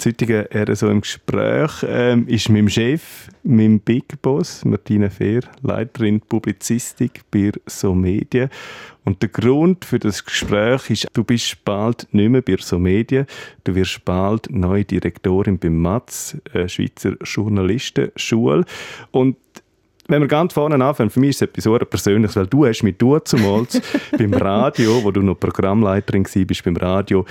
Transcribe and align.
Das 0.00 0.06
heutige 0.06 0.48
RSO 0.54 0.88
im 0.88 1.02
Gespräch 1.02 1.84
ähm, 1.86 2.26
ist 2.26 2.48
mit 2.48 2.60
dem 2.60 2.70
Chef, 2.70 3.28
mit 3.42 3.66
dem 3.66 3.80
Big 3.80 4.22
Boss, 4.22 4.64
Martina 4.64 5.10
Fehr, 5.10 5.42
Leiterin 5.60 6.22
Publizistik 6.22 7.20
bei 7.30 7.52
So 7.66 7.94
Medien. 7.94 8.48
Und 9.04 9.20
der 9.20 9.28
Grund 9.28 9.84
für 9.84 9.98
das 9.98 10.24
Gespräch 10.24 10.88
ist, 10.88 11.06
du 11.12 11.22
bist 11.22 11.62
bald 11.66 12.08
nicht 12.12 12.30
mehr 12.30 12.40
bei 12.40 12.56
So 12.58 12.78
Medien. 12.78 13.26
Du 13.64 13.74
wirst 13.74 14.02
bald 14.06 14.50
neue 14.50 14.86
Direktorin 14.86 15.58
beim 15.58 15.76
MATS, 15.76 16.38
äh, 16.54 16.66
Schweizer 16.66 17.16
Journalistenschule. 17.22 18.64
Und 19.10 19.36
wenn 20.10 20.22
wir 20.22 20.28
ganz 20.28 20.52
vorne 20.52 20.82
anfangen, 20.84 21.10
für 21.10 21.20
mich 21.20 21.30
ist 21.30 21.36
es 21.36 21.42
etwas 21.42 21.64
so 21.64 21.78
Persönliches, 21.78 22.36
weil 22.36 22.46
du 22.46 22.66
hast 22.66 22.82
mich 22.82 22.96
du 22.98 23.18
zumals 23.20 23.80
beim 24.18 24.34
Radio, 24.34 25.02
wo 25.02 25.10
du 25.10 25.22
noch 25.22 25.38
Programmleiterin 25.38 26.24
warst, 26.24 26.64
beim 26.64 26.76
Radio, 26.76 27.24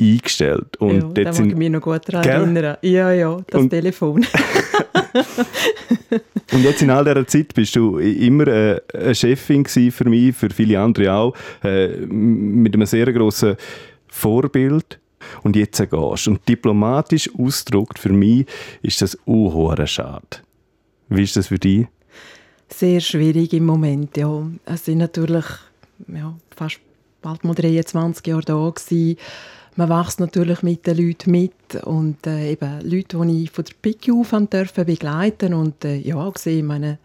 eingestellt. 0.00 0.76
Und 0.78 1.16
ja, 1.16 1.24
da 1.24 1.32
mag 1.32 1.46
ich 1.46 1.56
mich 1.56 1.70
noch 1.70 1.80
gut 1.80 2.02
daran 2.06 2.24
erinnern. 2.24 2.76
Ja, 2.82 3.12
ja, 3.12 3.38
das 3.48 3.62
und 3.62 3.70
Telefon. 3.70 4.26
und 6.52 6.62
jetzt 6.62 6.82
in 6.82 6.90
all 6.90 7.04
dieser 7.04 7.26
Zeit 7.26 7.54
bist 7.54 7.74
du 7.76 7.98
immer 7.98 8.46
äh, 8.46 8.80
eine 8.92 9.14
Chefin 9.14 9.64
für 9.64 10.08
mich, 10.08 10.36
für 10.36 10.50
viele 10.50 10.78
andere 10.78 11.12
auch, 11.12 11.34
äh, 11.64 11.88
mit 12.06 12.74
einem 12.74 12.86
sehr 12.86 13.10
grossen 13.12 13.56
Vorbild. 14.08 15.00
Und 15.42 15.56
jetzt 15.56 15.78
gehst 15.78 16.28
Und 16.28 16.48
diplomatisch 16.48 17.28
ausgedrückt 17.36 17.98
für 17.98 18.12
mich 18.12 18.46
ist 18.82 19.02
das 19.02 19.18
auch 19.26 19.76
schade. 19.86 20.22
Wie 21.08 21.22
ist 21.22 21.36
das 21.36 21.48
für 21.48 21.58
dich? 21.58 21.86
Sehr 22.68 23.00
schwierig 23.00 23.52
im 23.52 23.66
Moment, 23.66 24.16
ja. 24.16 24.46
Es 24.64 24.84
sind 24.84 24.98
natürlich 24.98 25.44
ja, 26.08 26.34
fast 26.54 26.80
bald 27.22 27.44
mal 27.44 27.54
23 27.54 28.26
Jahre 28.26 28.42
da 28.42 28.70
gewesen 28.70 29.16
man 29.76 29.90
wächst 29.90 30.20
natürlich 30.20 30.62
mit 30.62 30.86
den 30.86 30.96
Leuten 30.96 31.30
mit 31.30 31.52
und 31.84 32.26
äh, 32.26 32.52
eben 32.52 32.80
Leute, 32.82 33.18
die 33.26 33.44
ich 33.44 33.50
von 33.50 33.64
der 33.64 33.74
PICU 33.82 34.22
auf 34.22 34.34
dürfen 34.50 34.86
begleiten 34.86 35.54
und 35.54 35.84
äh, 35.84 35.96
ja, 35.96 36.28
gesehen, 36.30 36.66
meine, 36.66 36.98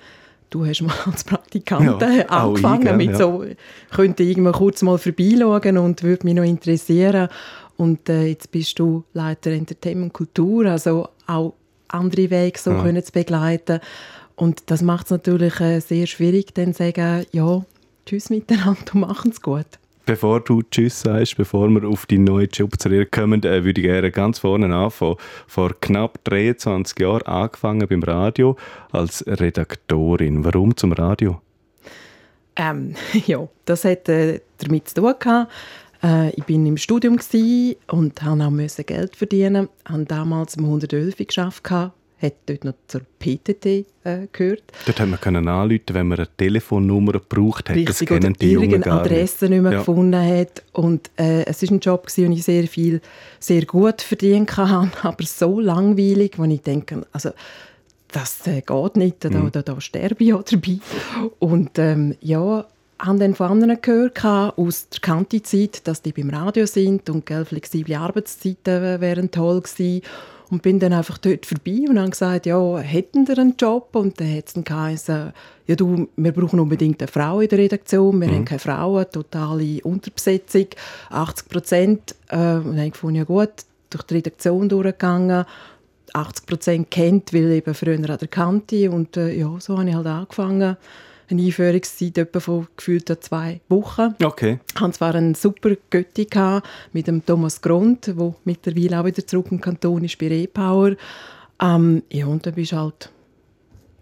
du 0.49 0.65
hast 0.65 0.81
mal 0.81 0.95
als 1.05 1.23
Praktikant 1.23 2.01
ja, 2.01 2.25
angefangen 2.27 2.99
ich, 2.99 3.07
mit 3.07 3.11
ja. 3.11 3.17
so, 3.17 3.43
könnte 3.91 4.23
irgendwann 4.23 4.53
kurz 4.53 4.81
mal 4.81 4.97
vorbeischauen 4.97 5.77
und 5.77 6.01
würde 6.03 6.25
mich 6.25 6.35
noch 6.35 6.43
interessieren 6.43 7.27
und 7.77 8.07
äh, 8.07 8.27
jetzt 8.27 8.51
bist 8.51 8.79
du 8.79 9.03
Leiter 9.13 9.51
Entertainment 9.51 10.13
Kultur, 10.13 10.65
also 10.67 11.09
auch 11.27 11.53
andere 11.89 12.29
Wege 12.29 12.57
so 12.57 12.71
ja. 12.71 12.81
können 12.81 13.03
zu 13.03 13.11
begleiten 13.11 13.81
und 14.41 14.71
das 14.71 14.81
macht 14.81 15.05
es 15.05 15.11
natürlich 15.11 15.59
äh, 15.59 15.79
sehr 15.81 16.07
schwierig, 16.07 16.55
dann 16.55 16.73
zu 16.73 16.83
sagen, 16.83 17.27
ja, 17.31 17.63
tschüss 18.07 18.31
miteinander 18.31 18.95
und 18.95 19.01
machen 19.01 19.29
es 19.29 19.39
gut. 19.39 19.67
Bevor 20.07 20.39
du 20.39 20.63
Tschüss 20.63 21.01
sagst, 21.01 21.37
bevor 21.37 21.69
wir 21.69 21.87
auf 21.87 22.07
die 22.07 22.17
neue 22.17 22.47
Jobkarriere 22.47 23.05
kommen, 23.05 23.43
äh, 23.43 23.63
würde 23.63 23.81
ich 23.81 23.85
gerne 23.85 24.09
ganz 24.09 24.39
vorne 24.39 24.75
anfangen. 24.75 25.17
Vor 25.45 25.79
knapp 25.79 26.23
23 26.23 26.99
Jahren 26.99 27.21
angefangen 27.27 27.87
beim 27.87 28.01
Radio 28.01 28.57
als 28.91 29.23
Redaktorin. 29.27 30.43
Warum 30.43 30.75
zum 30.75 30.93
Radio? 30.93 31.39
Ähm, 32.55 32.95
ja, 33.27 33.47
das 33.65 33.85
hat 33.85 34.09
äh, 34.09 34.41
damit 34.57 34.89
zu 34.89 34.95
tun 34.95 35.13
gehabt. 35.19 35.51
Äh, 36.03 36.31
ich 36.31 36.45
bin 36.45 36.65
im 36.65 36.77
Studium 36.77 37.19
und 37.91 38.21
musste 38.49 38.81
auch 38.81 38.85
Geld 38.87 39.15
verdienen. 39.15 39.69
Ich 39.85 39.91
habe 39.91 40.05
damals 40.05 40.55
im 40.55 40.65
111 40.65 41.15
geschafft 41.15 41.63
hat 42.21 42.33
dort 42.45 42.63
noch 42.63 42.73
zur 42.87 43.01
PTT 43.19 43.65
äh, 44.03 44.27
gehört. 44.31 44.63
Dort 44.85 44.99
haben 44.99 45.11
wir 45.11 45.17
können 45.17 45.47
anrufen, 45.47 45.81
wenn 45.91 46.07
man 46.07 46.19
eine 46.19 46.27
Telefonnummer 46.37 47.13
braucht, 47.19 47.69
hat 47.69 47.75
Richtig, 47.75 48.07
das 48.07 48.07
kennen 48.07 48.35
die 48.39 48.51
Jungen 48.51 48.81
gar 48.81 49.01
Adresse 49.01 49.49
nicht 49.49 49.61
mehr 49.61 49.71
ja. 49.71 49.77
gefunden 49.79 50.23
hat. 50.23 50.63
Und 50.73 51.09
äh, 51.17 51.45
es 51.45 51.63
war 51.63 51.71
ein 51.71 51.79
Job, 51.79 52.07
den 52.15 52.31
ich 52.31 52.43
sehr 52.43 52.67
viel, 52.67 53.01
sehr 53.39 53.65
gut 53.65 54.01
verdienen 54.01 54.45
kann, 54.47 54.91
aber 55.01 55.23
so 55.23 55.59
langweilig, 55.59 56.33
wo 56.37 56.43
ich 56.43 56.61
denke, 56.61 57.05
also 57.11 57.31
das 58.11 58.45
äh, 58.47 58.61
geht 58.61 58.95
nicht, 58.97 59.23
da, 59.23 59.29
mhm. 59.29 59.51
da, 59.51 59.61
da 59.61 59.79
sterbe 59.79 60.23
ich 60.23 60.33
auch 60.33 60.43
dabei. 60.43 60.79
Und 61.39 61.79
ähm, 61.79 62.15
ja, 62.19 62.65
haben 62.99 63.19
dann 63.19 63.35
von 63.35 63.47
anderen 63.47 63.81
gehört, 63.81 64.23
aus 64.23 64.89
der 64.89 64.99
Kantizeit, 64.99 65.87
dass 65.87 66.01
die 66.01 66.11
beim 66.11 66.29
Radio 66.29 66.65
sind 66.65 67.09
und 67.09 67.25
gell, 67.25 67.45
flexible 67.45 67.95
Arbeitszeiten 67.95 69.01
wären 69.01 69.31
toll 69.31 69.61
gewesen. 69.61 70.01
Und 70.51 70.61
bin 70.61 70.79
dann 70.79 70.91
einfach 70.91 71.17
dort 71.17 71.45
vorbei 71.45 71.85
und 71.89 71.97
habe 71.97 72.09
gesagt, 72.09 72.45
ja, 72.45 72.77
hätten 72.77 73.27
wir 73.27 73.39
einen 73.39 73.55
Job? 73.57 73.95
Und 73.95 74.19
dann 74.19 74.35
hat 74.35 74.47
es 74.47 74.53
dann 74.53 74.65
geheißen, 74.65 75.33
ja 75.65 75.75
du, 75.75 76.09
wir 76.17 76.31
brauchen 76.33 76.59
unbedingt 76.59 77.01
eine 77.01 77.07
Frau 77.07 77.39
in 77.39 77.47
der 77.47 77.57
Redaktion, 77.57 78.19
wir 78.19 78.27
mhm. 78.27 78.35
haben 78.35 78.45
keine 78.45 78.59
Frauen, 78.59 79.05
totale 79.11 79.81
Unterbesetzung, 79.83 80.67
80 81.09 81.49
Prozent. 81.49 82.15
Äh, 82.27 82.35
und 82.35 82.75
dann 82.75 82.91
habe 82.91 83.11
ich 83.11 83.17
ja 83.17 83.23
gut, 83.23 83.53
durch 83.89 84.03
die 84.03 84.15
Redaktion 84.15 84.69
durchgegangen, 84.69 85.45
80 86.13 86.45
Prozent 86.45 86.91
kennt, 86.91 87.33
weil 87.33 87.51
eben 87.51 87.73
früher 87.73 87.95
an 87.95 88.03
der 88.03 88.27
Kante 88.27 88.91
und 88.91 89.15
äh, 89.15 89.33
ja, 89.33 89.55
so 89.59 89.77
habe 89.77 89.89
ich 89.89 89.95
halt 89.95 90.07
angefangen 90.07 90.75
eine 91.31 91.43
Einführungszeit 91.43 92.17
etwa 92.17 92.39
von 92.39 92.67
gefühlt 92.75 93.23
zwei 93.23 93.61
Wochen. 93.69 94.15
Okay. 94.23 94.59
Ich 94.73 94.81
hatte 94.81 94.91
zwar 94.93 95.15
einen 95.15 95.35
super 95.35 95.71
Götti 95.89 96.27
mit 96.93 97.07
dem 97.07 97.25
Thomas 97.25 97.61
Grund, 97.61 98.07
der 98.07 98.35
mittlerweile 98.45 98.99
auch 98.99 99.05
wieder 99.05 99.25
zurück 99.25 99.47
im 99.51 99.61
Kanton 99.61 100.03
ist 100.03 100.17
bei 100.17 100.27
E-Power. 100.29 100.95
Ähm, 101.61 102.03
ja, 102.11 102.25
und 102.25 102.45
dann 102.45 102.55
bist 102.55 102.71
du 102.71 102.77
halt 102.77 103.09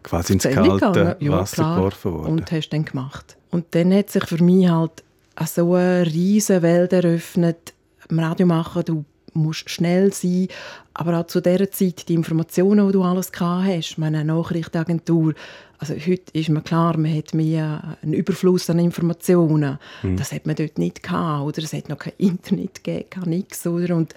quasi 0.04 0.34
ins 0.34 0.44
kalte 0.44 1.18
ja, 1.20 1.32
Wasser 1.32 1.76
geworfen 1.76 2.14
worden. 2.14 2.28
Und 2.28 2.52
hast 2.52 2.70
dann 2.70 2.86
gemacht. 2.86 3.38
Und 3.52 3.66
dann 3.72 3.94
hat 3.94 4.10
sich 4.10 4.26
für 4.26 4.44
mich 4.44 4.70
halt 4.70 5.04
so 5.46 5.74
eine 5.74 6.06
riesige 6.06 6.62
Welt 6.62 6.94
eröffnet. 6.94 7.74
Im 8.10 8.20
Radio 8.20 8.48
machen, 8.48 8.84
du 8.86 9.06
musst 9.34 9.70
schnell 9.70 10.14
sein, 10.14 10.48
aber 10.94 11.20
auch 11.20 11.28
zu 11.28 11.42
dieser 11.42 11.72
Zeit 11.72 12.10
die 12.10 12.14
Informationen, 12.14 12.88
die 12.88 12.94
du 12.94 13.04
alles 13.04 13.32
gehabt 13.32 13.68
hast, 13.68 13.98
meine 13.98 14.24
Nachrichtenagentur, 14.26 15.34
also 15.80 15.94
heute 15.94 16.32
ist 16.34 16.50
mir 16.50 16.62
klar, 16.62 16.98
man 16.98 17.16
hat 17.16 17.34
mehr 17.34 17.98
einen 18.02 18.14
Überfluss 18.14 18.70
an 18.70 18.80
Informationen. 18.80 19.80
Mhm. 20.04 20.18
Das 20.18 20.34
hat 20.34 20.46
man 20.46 20.56
dort 20.56 20.78
nicht 20.78 21.02
gehabt, 21.02 21.46
oder 21.46 21.64
es 21.64 21.72
hat 21.72 21.88
noch 21.88 22.00
kein 22.00 22.14
Internet 22.18 22.84
gegeben, 22.84 23.30
nichts, 23.30 23.66
oder? 23.66 23.96
Und 23.96 24.14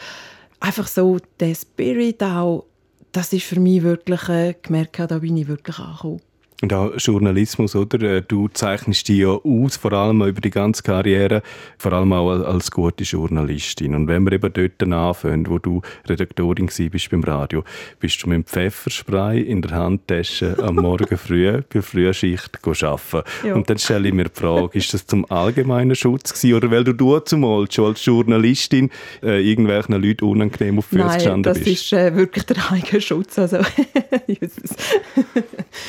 einfach 0.59 0.89
so 0.89 1.19
der 1.39 1.55
Spirit 1.55 2.23
auch, 2.23 2.67
das 3.13 3.33
ist 3.33 3.45
für 3.45 3.61
mich 3.61 3.83
wirklich, 3.83 4.29
äh, 4.29 4.55
gemerkt, 4.61 4.99
da 4.99 5.19
bin 5.19 5.37
ich 5.37 5.47
wirklich 5.47 5.79
angekommen. 5.79 6.21
Und 6.63 6.73
auch 6.73 6.93
Journalismus, 6.97 7.75
oder? 7.75 8.01
Äh, 8.01 8.23
du 8.23 8.47
zeichnest 8.47 9.09
dich 9.09 9.19
ja 9.19 9.31
aus, 9.31 9.77
vor 9.77 9.93
allem 9.93 10.23
über 10.23 10.41
die 10.41 10.51
ganze 10.51 10.85
Karriere, 10.85 11.43
vor 11.77 11.93
allem 11.93 12.13
auch 12.13 12.31
als 12.31 12.71
gute 12.71 13.03
Journalistin. 13.03 13.97
Und 13.97 14.07
wenn 14.07 14.25
wir 14.25 14.33
eben 14.33 14.53
dort 14.53 14.81
anfangen, 14.81 15.49
wo 15.49 15.59
du 15.59 15.83
Redaktorin 16.09 16.67
bist 16.67 17.11
beim 17.11 17.25
Radio, 17.25 17.65
bist 17.99 18.23
du 18.23 18.29
mit 18.29 18.37
dem 18.37 18.45
Pfefferspray 18.45 19.41
in 19.43 19.61
der 19.61 19.73
Handtasche 19.73 20.57
am 20.63 20.77
Morgen 20.77 21.19
früh 21.19 21.61
bei 21.73 21.83
Frühschicht 21.83 22.61
arbeiten. 22.65 23.23
Ja. 23.45 23.55
Und 23.55 23.69
dann 23.69 23.79
stelle 23.79 24.07
ich 24.09 24.15
mir 24.15 24.25
die 24.25 24.41
Frage, 24.41 24.79
ist 24.79 24.95
das 24.95 25.05
zum 25.05 25.29
allgemeinen 25.31 25.97
Schutz 25.97 26.33
gewesen, 26.33 26.55
oder 26.55 26.71
weil 26.71 26.85
du 26.85 26.93
du 26.93 27.19
zumal 27.21 27.71
schon 27.73 27.87
als 27.87 28.05
Journalistin 28.05 28.89
äh, 29.23 29.43
irgendwelchen 29.43 30.01
Leuten 30.01 30.25
unangenehm 30.27 30.79
auf 30.79 30.87
die 30.91 30.99
Füße 30.99 31.15
gestanden 31.15 31.43
bist? 31.43 31.57
Nein, 31.57 31.65
das 31.65 31.83
ist 31.83 31.93
äh, 31.93 32.15
wirklich 32.15 32.45
der 32.45 32.71
eigene 32.71 33.01
Schutz. 33.01 33.37
Also, 33.39 33.59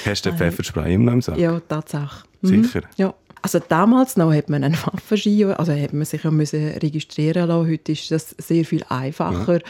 Hast 0.05 0.25
du 0.25 0.29
den 0.29 0.37
Pfeffer 0.37 0.62
Pfefferspray 0.63 0.93
im 0.93 1.21
Sack? 1.21 1.37
Ja, 1.37 1.59
Tatsache. 1.59 2.25
Mhm. 2.41 2.63
Sicher? 2.63 2.81
Ja. 2.97 3.13
Also 3.41 3.59
damals 3.59 4.15
noch 4.15 4.33
hat 4.33 4.49
man 4.49 4.63
einen 4.63 4.75
Waffenschein, 4.75 5.51
also 5.53 5.73
hat 5.73 5.91
man 5.91 6.05
sich 6.05 6.23
ja 6.23 6.31
müssen 6.31 6.65
registrieren 6.77 7.49
lassen. 7.49 7.69
Heute 7.69 7.91
ist 7.91 8.09
das 8.09 8.29
sehr 8.37 8.63
viel 8.63 8.85
einfacher. 8.87 9.55
Ja. 9.55 9.63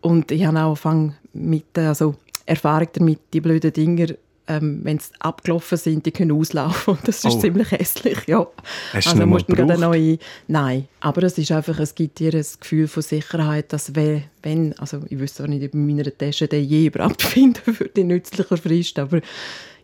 Und 0.00 0.30
ich 0.30 0.46
habe 0.46 0.58
auch 0.60 0.68
angefangen 0.68 1.14
mit 1.34 1.76
also 1.76 2.14
Erfahrung 2.46 2.88
damit, 2.94 3.20
die 3.34 3.42
blöden 3.42 3.72
Dinger 3.72 4.14
ähm, 4.48 4.80
wenn 4.82 4.98
sie 4.98 5.10
abgelaufen 5.20 5.78
sind, 5.78 6.06
die 6.06 6.10
können 6.10 6.32
auslaufen 6.32 6.94
und 6.94 7.06
das 7.06 7.24
ist 7.24 7.36
oh. 7.36 7.38
ziemlich 7.38 7.70
hässlich, 7.70 8.18
ja. 8.26 8.46
Hast 8.92 9.08
also 9.08 9.26
musst 9.26 9.48
du 9.48 9.54
gerade 9.54 9.78
neue, 9.78 10.18
nein, 10.46 10.88
aber 11.00 11.22
es 11.22 11.38
ist 11.38 11.52
einfach, 11.52 11.78
es 11.78 11.94
gibt 11.94 12.18
dir 12.18 12.34
ein 12.34 12.46
Gefühl 12.60 12.88
von 12.88 13.02
Sicherheit, 13.02 13.72
dass 13.72 13.94
wenn, 13.94 14.78
also 14.78 15.02
ich 15.08 15.18
wüsste 15.18 15.44
auch 15.44 15.48
nicht, 15.48 15.64
ob 15.64 15.74
in 15.74 15.86
meiner 15.86 16.16
Tasche 16.16 16.48
den 16.48 16.64
je 16.64 16.86
überhaupt 16.86 17.22
finden 17.34 17.74
für 17.74 17.88
die 17.88 18.04
nützliche 18.04 18.56
Frist, 18.56 18.98
aber 18.98 19.20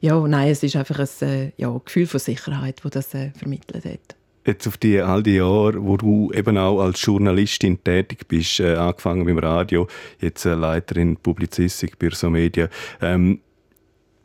ja, 0.01 0.19
nein, 0.27 0.51
es 0.51 0.63
ist 0.63 0.77
einfach 0.77 0.99
ein 0.99 1.29
äh, 1.29 1.53
ja, 1.57 1.81
Gefühl 1.85 2.07
von 2.07 2.21
Sicherheit, 2.21 2.81
das 2.83 2.91
das 2.91 3.15
äh, 3.15 3.31
vermittelt 3.31 3.85
hat. 3.85 4.17
Jetzt 4.47 4.67
auf 4.67 4.77
die 4.77 5.01
all 5.01 5.23
die 5.23 5.37
Jahre, 5.37 5.83
wo 5.83 5.97
du 5.97 6.31
eben 6.33 6.59
auch 6.59 6.81
als 6.81 7.03
Journalistin 7.03 7.83
tätig 7.83 8.29
bist, 8.29 8.61
äh, 8.61 8.75
angefangen 8.75 9.25
beim 9.25 9.39
Radio, 9.39 9.89
jetzt 10.21 10.45
äh, 10.45 10.53
Leiterin 10.55 11.17
Publizistik 11.17 11.99
bei 11.99 12.11
so 12.11 12.29
Medien. 12.29 12.69
Ähm, 13.01 13.41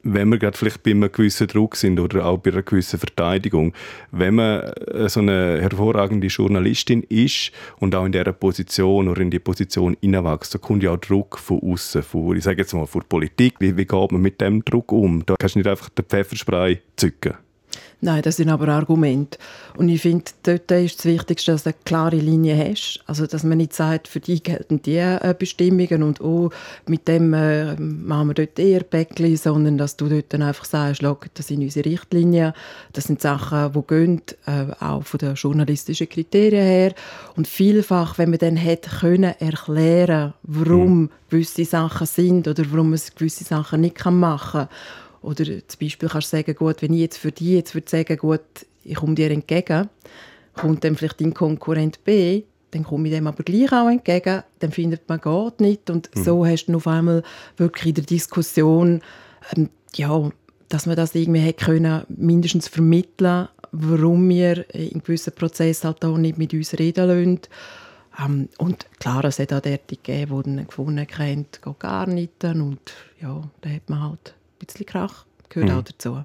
wenn 0.03 0.29
wir 0.29 0.37
gerade 0.37 0.57
vielleicht 0.57 0.83
bei 0.83 0.91
einem 0.91 1.11
gewissen 1.11 1.47
Druck 1.47 1.75
sind 1.75 1.99
oder 1.99 2.25
auch 2.25 2.37
bei 2.37 2.51
einer 2.51 2.61
gewissen 2.61 2.99
Verteidigung, 2.99 3.73
wenn 4.11 4.35
man 4.35 4.61
äh, 4.61 5.09
so 5.09 5.19
eine 5.19 5.61
hervorragende 5.61 6.27
Journalistin 6.27 7.03
ist 7.03 7.51
und 7.79 7.95
auch 7.95 8.05
in 8.05 8.11
dieser 8.11 8.33
Position 8.33 9.07
oder 9.07 9.21
in 9.21 9.31
die 9.31 9.39
Position 9.39 9.97
hineinwächst, 10.01 10.55
da 10.55 10.59
kommt 10.59 10.83
ja 10.83 10.91
auch 10.91 10.97
Druck 10.97 11.37
von 11.37 11.61
außen, 11.61 12.03
von, 12.03 12.35
ich 12.35 12.43
sage 12.43 12.61
jetzt 12.61 12.73
mal, 12.73 12.85
von 12.85 13.01
der 13.01 13.07
Politik. 13.07 13.55
Wie, 13.59 13.75
wie 13.75 13.85
geht 13.85 14.11
man 14.11 14.21
mit 14.21 14.41
dem 14.41 14.63
Druck 14.63 14.91
um? 14.91 15.25
Da 15.25 15.35
kannst 15.37 15.55
du 15.55 15.59
nicht 15.59 15.67
einfach 15.67 15.89
den 15.89 16.05
Pfefferspray 16.05 16.79
zücken. 16.95 17.33
Nein, 18.01 18.21
das 18.21 18.37
sind 18.37 18.47
aber 18.47 18.69
Argumente. 18.69 19.37
Und 19.75 19.89
ich 19.89 20.01
finde, 20.01 20.23
dort 20.43 20.71
ist 20.71 20.99
das 20.99 21.05
Wichtigste, 21.05 21.51
dass 21.51 21.63
du 21.63 21.69
eine 21.69 21.77
klare 21.83 22.15
Linie 22.15 22.55
hast. 22.55 23.03
Also, 23.07 23.27
dass 23.27 23.43
man 23.43 23.57
nicht 23.57 23.73
sagt, 23.73 24.07
für 24.07 24.21
die 24.21 24.41
gelten 24.41 24.81
die 24.81 24.95
äh, 24.95 25.35
Bestimmungen 25.37 26.03
und 26.03 26.21
oh, 26.21 26.49
mit 26.87 27.09
dem 27.09 27.33
äh, 27.33 27.75
machen 27.75 28.29
wir 28.29 28.35
dort 28.35 28.57
eher 28.57 28.83
Päckchen, 28.83 29.35
sondern 29.35 29.77
dass 29.77 29.97
du 29.97 30.07
dort 30.07 30.31
dann 30.33 30.43
einfach 30.43 30.63
sagst, 30.63 31.03
das 31.03 31.47
sind 31.47 31.61
unsere 31.61 31.89
Richtlinien, 31.89 32.53
das 32.93 33.05
sind 33.05 33.19
Sachen, 33.21 33.73
die 33.73 33.87
gehen, 33.87 34.21
äh, 34.45 34.67
auch 34.79 35.03
von 35.03 35.17
den 35.17 35.33
journalistischen 35.33 36.07
Kriterien 36.07 36.65
her. 36.65 36.93
Und 37.35 37.47
vielfach, 37.47 38.17
wenn 38.17 38.29
man 38.29 38.39
dann 38.39 38.55
hätte 38.55 38.89
können 38.89 39.35
erklären, 39.39 40.33
warum 40.43 41.01
mhm. 41.01 41.09
gewisse 41.29 41.65
Sachen 41.65 42.07
sind 42.07 42.47
oder 42.47 42.63
warum 42.71 42.91
man 42.91 42.99
gewisse 43.17 43.43
Sachen 43.43 43.81
nicht 43.81 44.05
machen 44.05 44.67
kann, 44.67 44.69
oder 45.21 45.45
zum 45.45 45.79
Beispiel 45.79 46.09
kannst 46.09 46.33
du 46.33 46.37
sagen, 46.37 46.55
gut, 46.55 46.81
wenn 46.81 46.93
ich 46.93 47.01
jetzt 47.01 47.17
für 47.17 47.31
dich 47.31 47.49
jetzt 47.49 47.75
würde 47.75 47.89
sagen, 47.89 48.17
gut, 48.17 48.41
ich 48.83 48.95
komme 48.95 49.15
dir 49.15 49.31
entgegen, 49.31 49.89
kommt 50.53 50.83
dann 50.83 50.95
vielleicht 50.95 51.21
dein 51.21 51.33
Konkurrent 51.33 52.03
B, 52.03 52.43
dann 52.71 52.83
komme 52.83 53.07
ich 53.07 53.13
dem 53.13 53.27
aber 53.27 53.43
gleich 53.43 53.71
auch 53.71 53.89
entgegen, 53.89 54.43
dann 54.59 54.71
findet 54.71 55.07
man 55.09 55.21
geht 55.21 55.59
nicht 55.59 55.89
und 55.89 56.15
mhm. 56.15 56.23
so 56.23 56.45
hast 56.45 56.65
du 56.65 56.75
auf 56.75 56.87
einmal 56.87 57.23
wirklich 57.57 57.87
in 57.87 57.95
der 57.95 58.03
Diskussion, 58.05 59.01
ähm, 59.55 59.69
ja, 59.95 60.29
dass 60.69 60.85
man 60.85 60.95
das 60.95 61.15
irgendwie 61.15 61.39
hätte 61.39 61.65
können, 61.65 62.03
mindestens 62.09 62.67
vermitteln, 62.67 63.47
warum 63.71 64.29
wir 64.29 64.73
in 64.73 65.01
gewissen 65.01 65.33
Prozessen 65.33 65.87
halt 65.87 66.05
auch 66.05 66.17
nicht 66.17 66.37
mit 66.37 66.53
uns 66.53 66.77
reden 66.77 67.07
lassen. 67.07 67.39
Ähm, 68.23 68.49
und 68.57 68.85
klar, 68.99 69.25
es 69.25 69.39
hat 69.39 69.53
auch 69.53 69.65
Leute 69.65 69.79
gegeben, 69.87 70.43
die 70.43 70.55
dann 70.55 70.67
gefunden 70.67 70.99
haben, 70.99 71.45
geht 71.51 71.79
gar 71.79 72.07
nicht. 72.07 72.43
Und 72.43 72.79
ja, 73.21 73.41
da 73.61 73.69
hat 73.69 73.89
man 73.89 74.01
halt 74.01 74.35
bisschen 74.59 74.85
Krach 74.85 75.25
gehört 75.49 75.71
mhm. 75.71 75.77
auch 75.77 75.83
dazu. 75.83 76.23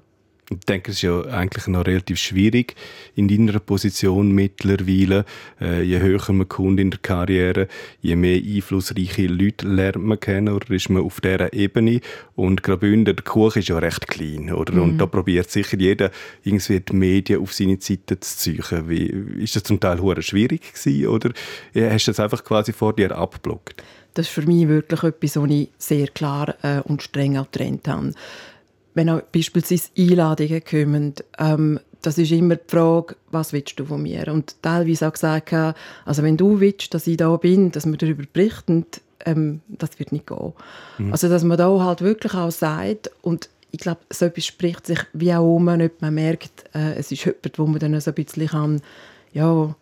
Ich 0.51 0.59
denke, 0.59 0.91
es 0.91 0.97
ist 0.97 1.01
ja 1.01 1.21
eigentlich 1.21 1.65
noch 1.65 1.87
relativ 1.87 2.19
schwierig 2.19 2.75
in 3.15 3.27
deiner 3.27 3.59
Position 3.59 4.31
mittlerweile. 4.31 5.25
Äh, 5.59 5.81
je 5.81 5.99
höher 5.99 6.31
man 6.33 6.47
kommt 6.47 6.79
in 6.79 6.91
der 6.91 6.99
Karriere, 6.99 7.67
je 8.01 8.15
mehr 8.15 8.39
einflussreiche 8.39 9.25
Leute 9.25 9.67
lernt 9.67 10.03
man 10.03 10.19
kennen 10.19 10.53
oder 10.53 10.69
ist 10.69 10.89
man 10.89 11.01
auf 11.01 11.19
dieser 11.19 11.51
Ebene. 11.51 11.99
Und 12.35 12.61
Graubünden, 12.61 13.15
der 13.15 13.25
Kuchen 13.25 13.59
ist 13.59 13.69
ja 13.69 13.79
recht 13.79 14.07
klein. 14.07 14.53
Oder? 14.53 14.73
Mhm. 14.73 14.81
Und 14.83 14.97
da 14.99 15.07
probiert 15.07 15.49
sicher 15.49 15.79
jeder, 15.79 16.11
irgendwie 16.43 16.79
die 16.79 16.95
Medien 16.95 17.41
auf 17.41 17.51
seine 17.51 17.77
Seite 17.79 18.19
zu 18.19 18.37
ziehen. 18.37 18.63
Wie, 18.87 19.07
ist 19.41 19.55
das 19.55 19.63
zum 19.63 19.79
Teil 19.79 19.97
schwierig 20.21 20.73
gewesen, 20.73 21.07
oder 21.07 21.31
hast 21.73 22.07
du 22.07 22.11
das 22.11 22.19
einfach 22.19 22.43
quasi 22.43 22.71
vor 22.71 22.93
dir 22.93 23.17
abgeblockt? 23.17 23.81
Das 24.15 24.25
ist 24.25 24.33
für 24.33 24.41
mich 24.41 24.67
wirklich 24.67 25.03
etwas, 25.03 25.37
was 25.37 25.49
ich 25.51 25.69
sehr 25.77 26.07
klar 26.07 26.55
äh, 26.63 26.81
und 26.81 27.03
streng 27.03 27.37
auch 27.37 27.51
getrennt 27.51 27.87
habe. 27.87 28.13
Wenn 28.95 29.09
auch 29.09 29.21
beispielsweise 29.21 29.89
Einladungen 29.97 30.63
kommen, 30.63 31.13
ähm, 31.37 31.79
das 32.01 32.17
ist 32.17 32.31
immer 32.31 32.55
die 32.55 32.63
Frage, 32.67 33.15
was 33.31 33.51
willst 33.51 33.79
du 33.79 33.85
von 33.85 34.01
mir? 34.01 34.27
Und 34.31 34.55
teilweise 34.61 35.07
auch 35.07 35.13
gesagt, 35.13 35.53
also 35.53 36.23
wenn 36.23 36.37
du 36.37 36.59
willst, 36.59 36.93
dass 36.93 37.07
ich 37.07 37.17
da 37.17 37.35
bin, 37.35 37.71
dass 37.71 37.85
wir 37.85 37.97
darüber 37.97 38.23
berichten, 38.31 38.85
ähm, 39.25 39.61
das 39.67 39.99
wird 39.99 40.11
nicht 40.11 40.27
gehen. 40.27 40.53
Mhm. 40.97 41.11
Also 41.11 41.29
dass 41.29 41.43
man 41.43 41.57
da 41.57 41.79
halt 41.83 42.01
wirklich 42.01 42.33
auch 42.33 42.51
sagt 42.51 43.11
und 43.21 43.49
ich 43.71 43.79
glaube, 43.79 44.01
so 44.09 44.25
etwas 44.25 44.45
spricht 44.45 44.85
sich 44.85 44.99
wie 45.11 45.33
auch 45.33 45.55
um, 45.55 45.67
ob 45.67 46.01
man 46.01 46.13
merkt, 46.13 46.63
äh, 46.73 46.93
es 46.93 47.11
ist 47.11 47.25
jemand, 47.25 47.59
wo 47.59 47.65
man 47.65 47.79
dann 47.79 47.99
so 47.99 48.11
ein 48.11 48.15
bisschen 48.15 48.47
kann, 48.47 48.81
ja, 49.33 49.75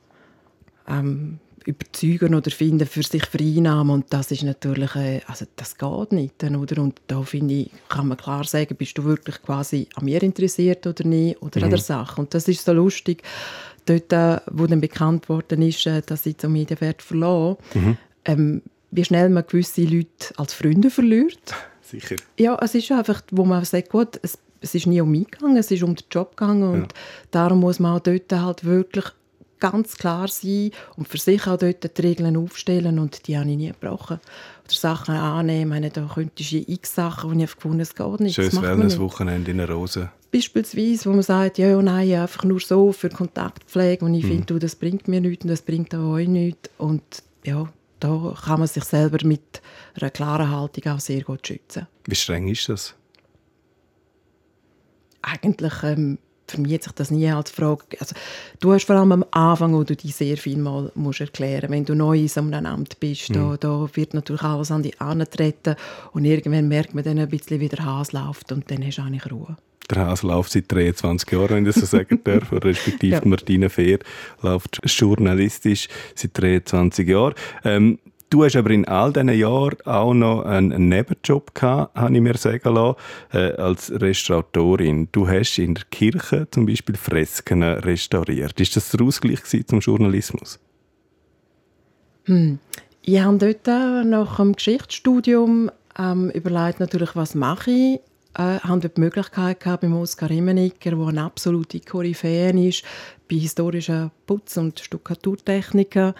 ähm, 0.87 1.39
überzeugen 1.65 2.35
oder 2.35 2.51
finden 2.51 2.87
für 2.87 3.03
sich 3.03 3.25
vereinnahmen 3.25 3.93
und 3.93 4.13
das 4.13 4.31
ist 4.31 4.43
natürlich, 4.43 4.95
äh, 4.95 5.21
also 5.27 5.45
das 5.55 5.77
geht 5.77 6.11
nicht, 6.11 6.43
oder? 6.43 6.81
Und 6.81 7.01
da 7.07 7.21
finde 7.23 7.53
ich, 7.53 7.71
kann 7.89 8.07
man 8.07 8.17
klar 8.17 8.43
sagen, 8.43 8.75
bist 8.75 8.97
du 8.97 9.03
wirklich 9.03 9.41
quasi 9.41 9.87
an 9.95 10.05
mir 10.05 10.21
interessiert 10.23 10.85
oder 10.87 11.05
nicht 11.05 11.41
oder 11.41 11.59
mhm. 11.59 11.63
an 11.65 11.69
der 11.69 11.79
mhm. 11.79 11.83
Sache 11.83 12.21
und 12.21 12.33
das 12.33 12.47
ist 12.47 12.65
so 12.65 12.73
lustig, 12.73 13.23
dort, 13.85 14.11
äh, 14.13 14.39
wo 14.51 14.67
dann 14.67 14.81
bekannt 14.81 15.29
worden 15.29 15.61
ist, 15.61 15.85
äh, 15.85 16.01
dass 16.05 16.25
ich 16.25 16.37
zum 16.37 16.53
Medienwert 16.53 17.01
verloren, 17.01 17.57
mhm. 17.73 17.97
ähm, 18.25 18.61
wie 18.91 19.05
schnell 19.05 19.29
man 19.29 19.45
gewisse 19.47 19.83
Leute 19.83 20.33
als 20.37 20.53
Freunde 20.53 20.89
verliert. 20.89 21.55
Sicher. 21.81 22.15
Ja, 22.37 22.57
es 22.61 22.75
ist 22.75 22.91
einfach, 22.91 23.21
wo 23.31 23.45
man 23.45 23.65
sagt, 23.65 23.89
gut, 23.89 24.19
es, 24.21 24.37
es 24.61 24.75
ist 24.75 24.87
nie 24.87 25.01
um 25.01 25.11
mich 25.11 25.29
gegangen, 25.29 25.57
es 25.57 25.71
ist 25.71 25.83
um 25.83 25.95
den 25.95 26.05
Job 26.09 26.37
gegangen 26.37 26.63
und 26.63 26.81
ja. 26.81 26.99
darum 27.31 27.59
muss 27.59 27.79
man 27.79 27.97
auch 27.97 27.99
dort 27.99 28.31
halt 28.31 28.63
wirklich 28.63 29.05
ganz 29.63 29.95
klar 29.95 30.27
sein 30.27 30.71
und 30.97 31.07
für 31.07 31.17
sich 31.17 31.47
auch 31.47 31.57
dort 31.57 31.97
die 31.97 32.01
Regeln 32.01 32.35
aufstellen 32.35 32.99
und 32.99 33.27
die 33.27 33.37
habe 33.37 33.49
ich 33.49 33.55
nie 33.55 33.67
gebrochen. 33.67 34.19
Oder 34.65 34.73
Sachen 34.73 35.15
annehmen, 35.15 35.89
da 35.93 36.09
könntest 36.13 36.51
du 36.51 36.57
x 36.67 36.95
Sachen, 36.95 37.31
die 37.31 37.37
ich 37.37 37.41
einfach 37.43 37.55
gefunden 37.55 37.79
es 37.79 37.95
geht 37.95 38.19
nicht. 38.19 38.35
Schönes 38.35 38.61
Wellness-Wochenende 38.61 39.51
in 39.51 39.57
der 39.57 39.69
Rose. 39.69 40.11
Beispielsweise, 40.33 41.09
wo 41.09 41.13
man 41.13 41.23
sagt, 41.23 41.59
ja, 41.59 41.81
nein, 41.81 42.13
einfach 42.13 42.43
nur 42.43 42.59
so 42.59 42.91
für 42.91 43.07
Kontaktpflege 43.07 44.03
und 44.03 44.15
ich 44.15 44.25
mhm. 44.25 44.45
finde, 44.45 44.59
das 44.59 44.75
bringt 44.75 45.07
mir 45.07 45.21
nichts 45.21 45.45
und 45.45 45.51
das 45.51 45.61
bringt 45.61 45.95
auch 45.95 46.11
euch 46.11 46.27
nichts 46.27 46.69
und 46.77 47.03
ja, 47.45 47.71
da 48.01 48.35
kann 48.43 48.59
man 48.59 48.67
sich 48.67 48.83
selber 48.83 49.25
mit 49.25 49.61
einer 49.95 50.09
klaren 50.09 50.51
Haltung 50.51 50.91
auch 50.91 50.99
sehr 50.99 51.21
gut 51.21 51.47
schützen. 51.47 51.87
Wie 52.05 52.15
streng 52.15 52.49
ist 52.49 52.67
das? 52.67 52.95
Eigentlich 55.21 55.83
ähm, 55.83 56.17
hat 56.51 56.83
sich 56.83 56.91
das 56.93 57.11
nie 57.11 57.29
als 57.29 57.51
Frage... 57.51 57.83
Also, 57.99 58.15
du 58.59 58.73
hast 58.73 58.85
vor 58.85 58.95
allem 58.95 59.11
am 59.11 59.25
Anfang, 59.31 59.73
wo 59.73 59.83
du 59.83 59.95
dich 59.95 60.15
sehr 60.15 60.37
viel 60.37 60.57
mal 60.57 60.91
musst 60.95 61.21
erklären 61.21 61.69
Wenn 61.69 61.85
du 61.85 61.95
neu 61.95 62.17
in 62.17 62.27
so 62.27 62.41
einem 62.41 62.65
Amt 62.65 62.99
bist, 62.99 63.29
mhm. 63.29 63.33
da, 63.33 63.57
da 63.57 63.89
wird 63.93 64.13
natürlich 64.13 64.43
alles 64.43 64.71
an 64.71 64.83
dich 64.83 64.99
antreten 65.01 65.75
und 66.11 66.25
irgendwann 66.25 66.67
merkt 66.67 66.93
man 66.93 67.03
dann 67.03 67.19
ein 67.19 67.29
bisschen, 67.29 67.59
wie 67.59 67.69
der 67.69 67.85
Hase 67.85 68.17
läuft 68.17 68.51
und 68.51 68.69
dann 68.69 68.85
hast 68.85 68.97
du 68.97 69.01
eigentlich 69.01 69.31
Ruhe. 69.31 69.55
Der 69.89 70.07
Hase 70.07 70.27
läuft 70.27 70.51
seit 70.51 70.71
23 70.71 71.31
Jahren, 71.31 71.49
wenn 71.49 71.67
ich 71.67 71.75
das 71.75 71.89
so 71.89 71.97
sagen 71.97 72.19
darf, 72.23 72.51
respektive 72.51 73.15
ja. 73.15 73.21
Martina 73.25 73.69
Fehr 73.69 73.99
läuft 74.41 74.79
journalistisch 74.85 75.87
seit 76.15 76.37
23 76.37 77.07
Jahren. 77.07 77.33
Ähm, 77.63 77.99
Du 78.33 78.43
hast 78.43 78.55
aber 78.55 78.71
in 78.71 78.87
all 78.87 79.13
diesen 79.13 79.29
Jahren 79.29 79.77
auch 79.85 80.11
noch 80.15 80.43
einen 80.43 80.89
Nebenjob 80.89 81.53
gehabt, 81.53 81.95
habe 81.95 82.15
ich 82.15 82.19
mir 82.19 82.35
sagen 82.35 82.73
lassen, 82.73 82.97
äh, 83.31 83.51
als 83.61 83.91
Restauratorin. 83.91 85.07
Du 85.11 85.27
hast 85.27 85.59
in 85.59 85.75
der 85.75 85.83
Kirche 85.91 86.47
zum 86.49 86.65
Beispiel 86.65 86.95
Fresken 86.95 87.61
restauriert. 87.61 88.59
Ist 88.59 88.75
das 88.75 88.89
der 88.89 89.05
Ausgleich 89.05 89.43
zum 89.67 89.81
Journalismus? 89.81 90.57
Hm. 92.23 92.57
Ich 93.03 93.21
habe 93.21 93.37
dort 93.37 93.67
nach 94.07 94.37
dem 94.37 94.53
Geschichtsstudium 94.53 95.69
ähm, 95.99 96.31
überlegt, 96.31 96.79
natürlich, 96.79 97.15
was 97.15 97.35
mache 97.35 97.69
ich. 97.69 97.99
Äh, 98.35 98.57
haben 98.61 98.81
die 98.81 98.89
Möglichkeit 98.95 99.59
gehabt, 99.59 99.81
beim 99.81 99.95
Oskar 99.95 100.31
Immenicker, 100.31 100.89
der 100.89 101.07
eine 101.07 101.21
absolute 101.21 101.81
Koryphäe 101.81 102.49
ist, 102.67 102.83
bei 103.29 103.35
historischen 103.35 104.09
Putz- 104.25 104.57
und 104.57 104.79
Stuckaturtechniken. 104.79 106.15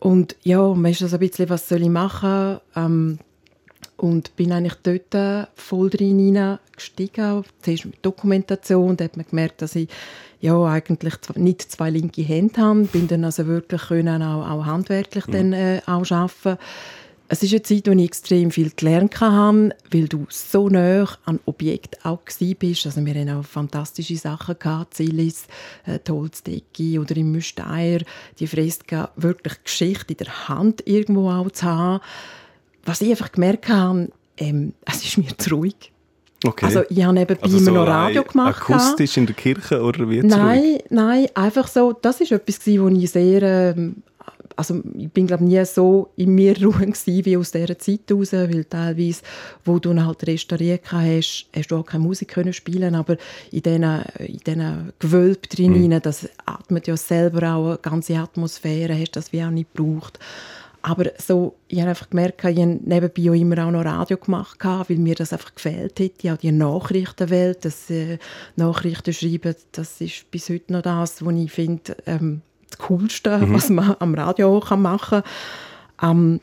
Und 0.00 0.34
ja, 0.42 0.66
man 0.74 0.90
ist 0.90 0.98
so 1.00 1.06
ein 1.06 1.20
bisschen, 1.20 1.48
was 1.48 1.68
soll 1.68 1.82
ich 1.82 1.88
machen? 1.88 2.58
Ähm, 2.74 3.18
und 3.96 4.34
bin 4.36 4.50
eigentlich 4.50 4.76
dort 4.82 5.48
voll 5.54 5.90
drin 5.90 6.58
gestiegen. 6.74 7.44
Zuerst 7.60 7.84
mit 7.84 8.04
Dokumentation, 8.04 8.96
da 8.96 9.04
hat 9.04 9.16
man 9.16 9.26
gemerkt, 9.28 9.60
dass 9.60 9.76
ich 9.76 9.88
ja, 10.40 10.58
eigentlich 10.64 11.14
nicht 11.34 11.70
zwei 11.70 11.90
linke 11.90 12.22
Hände 12.22 12.62
habe. 12.62 12.84
Bin 12.84 13.08
dann 13.08 13.24
also 13.24 13.46
wirklich 13.46 13.82
können 13.82 14.22
auch, 14.22 14.48
auch 14.48 14.64
handwerklich 14.64 15.26
mhm. 15.26 15.32
dann, 15.32 15.52
äh, 15.52 15.82
auch 15.86 16.10
arbeiten 16.10 16.58
es 17.32 17.44
ist 17.44 17.52
eine 17.52 17.62
Zeit, 17.62 17.86
in 17.86 17.96
der 17.96 18.04
ich 18.04 18.04
extrem 18.06 18.50
viel 18.50 18.72
gelernt 18.74 19.20
habe, 19.20 19.70
weil 19.92 20.08
du 20.08 20.26
so 20.30 20.68
nah 20.68 21.06
an 21.26 21.38
Objekt 21.44 22.04
auch 22.04 22.18
bist. 22.58 22.86
Also 22.86 23.06
wir 23.06 23.14
hatten 23.14 23.30
auch 23.30 23.44
fantastische 23.44 24.16
Sachen 24.16 24.58
gehabt, 24.58 24.94
Zilis, 24.94 25.46
äh, 25.86 26.00
die 26.04 26.10
Holzdecke 26.10 27.00
oder 27.00 27.16
im 27.16 27.30
Müsteier, 27.30 28.00
die 28.40 28.48
Freska, 28.48 29.10
wirklich 29.14 29.62
Geschichte 29.62 30.12
in 30.12 30.16
der 30.16 30.48
Hand 30.48 30.82
irgendwo 30.88 31.30
auch 31.30 31.52
zu 31.52 31.66
haben. 31.66 32.02
Was 32.84 33.00
ich 33.00 33.10
einfach 33.10 33.30
gemerkt 33.30 33.68
habe, 33.68 34.08
ähm, 34.36 34.74
es 34.84 35.04
ist 35.04 35.16
mir 35.16 35.38
zu 35.38 35.54
ruhig. 35.54 35.92
Okay. 36.44 36.66
Also 36.66 36.82
ich 36.88 37.04
habe 37.04 37.14
nebenbei 37.14 37.44
also 37.44 37.58
so 37.58 37.70
noch 37.70 37.86
Radio 37.86 38.24
gemacht. 38.24 38.60
Akustisch 38.60 39.16
in 39.16 39.26
der 39.26 39.36
Kirche 39.36 39.80
oder 39.80 40.10
wie? 40.10 40.20
Nein, 40.20 40.78
nein, 40.88 41.28
einfach 41.34 41.68
so, 41.68 41.92
das 41.92 42.18
war 42.18 42.32
etwas, 42.32 42.58
was 42.66 42.92
ich 42.92 43.10
sehr 43.12 43.42
ähm, 43.42 44.02
also 44.60 44.82
ich 44.98 45.10
bin 45.10 45.26
glaube 45.26 45.44
nie 45.44 45.64
so 45.64 46.10
in 46.16 46.34
mir 46.34 46.54
ruhen 46.62 46.92
wie 46.94 47.36
aus 47.36 47.50
dieser 47.50 47.78
Zeit 47.78 48.00
heraus, 48.08 48.32
weil 48.34 48.64
teilweise, 48.64 49.22
wo 49.64 49.78
du 49.78 49.98
halt 49.98 50.26
restauriert 50.26 50.92
hast, 50.92 51.46
hast 51.56 51.70
du 51.70 51.76
auch 51.76 51.86
keine 51.86 52.04
Musik 52.04 52.28
können 52.28 52.52
spielen, 52.52 52.94
aber 52.94 53.16
in 53.50 53.62
diesen, 53.62 53.82
in 54.18 54.38
diesen 54.38 54.92
Gewölb 54.98 55.48
drin, 55.48 55.72
mhm. 55.72 56.02
das 56.02 56.28
atmet 56.44 56.86
ja 56.86 56.96
selber 56.96 57.54
auch 57.54 57.68
eine 57.68 57.78
ganze 57.78 58.18
Atmosphäre, 58.18 58.98
hast 58.98 59.16
das 59.16 59.32
wie 59.32 59.42
auch 59.42 59.50
nicht 59.50 59.74
gebraucht. 59.74 60.18
Aber 60.82 61.10
so, 61.18 61.56
ich 61.68 61.78
habe 61.80 61.90
einfach 61.90 62.10
gemerkt, 62.10 62.44
ich 62.44 62.58
habe 62.58 62.78
nebenbei 62.84 63.30
auch 63.30 63.34
immer 63.34 63.66
auch 63.66 63.70
noch 63.70 63.84
Radio 63.84 64.16
gemacht, 64.18 64.58
weil 64.62 64.96
mir 64.96 65.14
das 65.14 65.32
einfach 65.32 65.54
gefehlt 65.54 65.98
hätte. 65.98 66.32
Auch 66.32 66.38
die 66.38 66.52
Nachrichtenwelt, 66.52 67.64
das 67.64 67.90
äh, 67.90 68.18
Nachrichten 68.56 69.12
schreiben, 69.12 69.54
das 69.72 70.00
ist 70.00 70.30
bis 70.30 70.48
heute 70.48 70.72
noch 70.72 70.82
das, 70.82 71.24
was 71.24 71.34
ich 71.34 71.52
finde, 71.52 71.96
ähm, 72.06 72.40
Coolste, 72.80 73.38
mhm. 73.38 73.54
was 73.54 73.68
man 73.70 73.96
am 73.98 74.14
Radio 74.14 74.56
auch 74.56 74.76
machen 74.76 75.22
kann. 75.98 76.10
Ähm, 76.10 76.40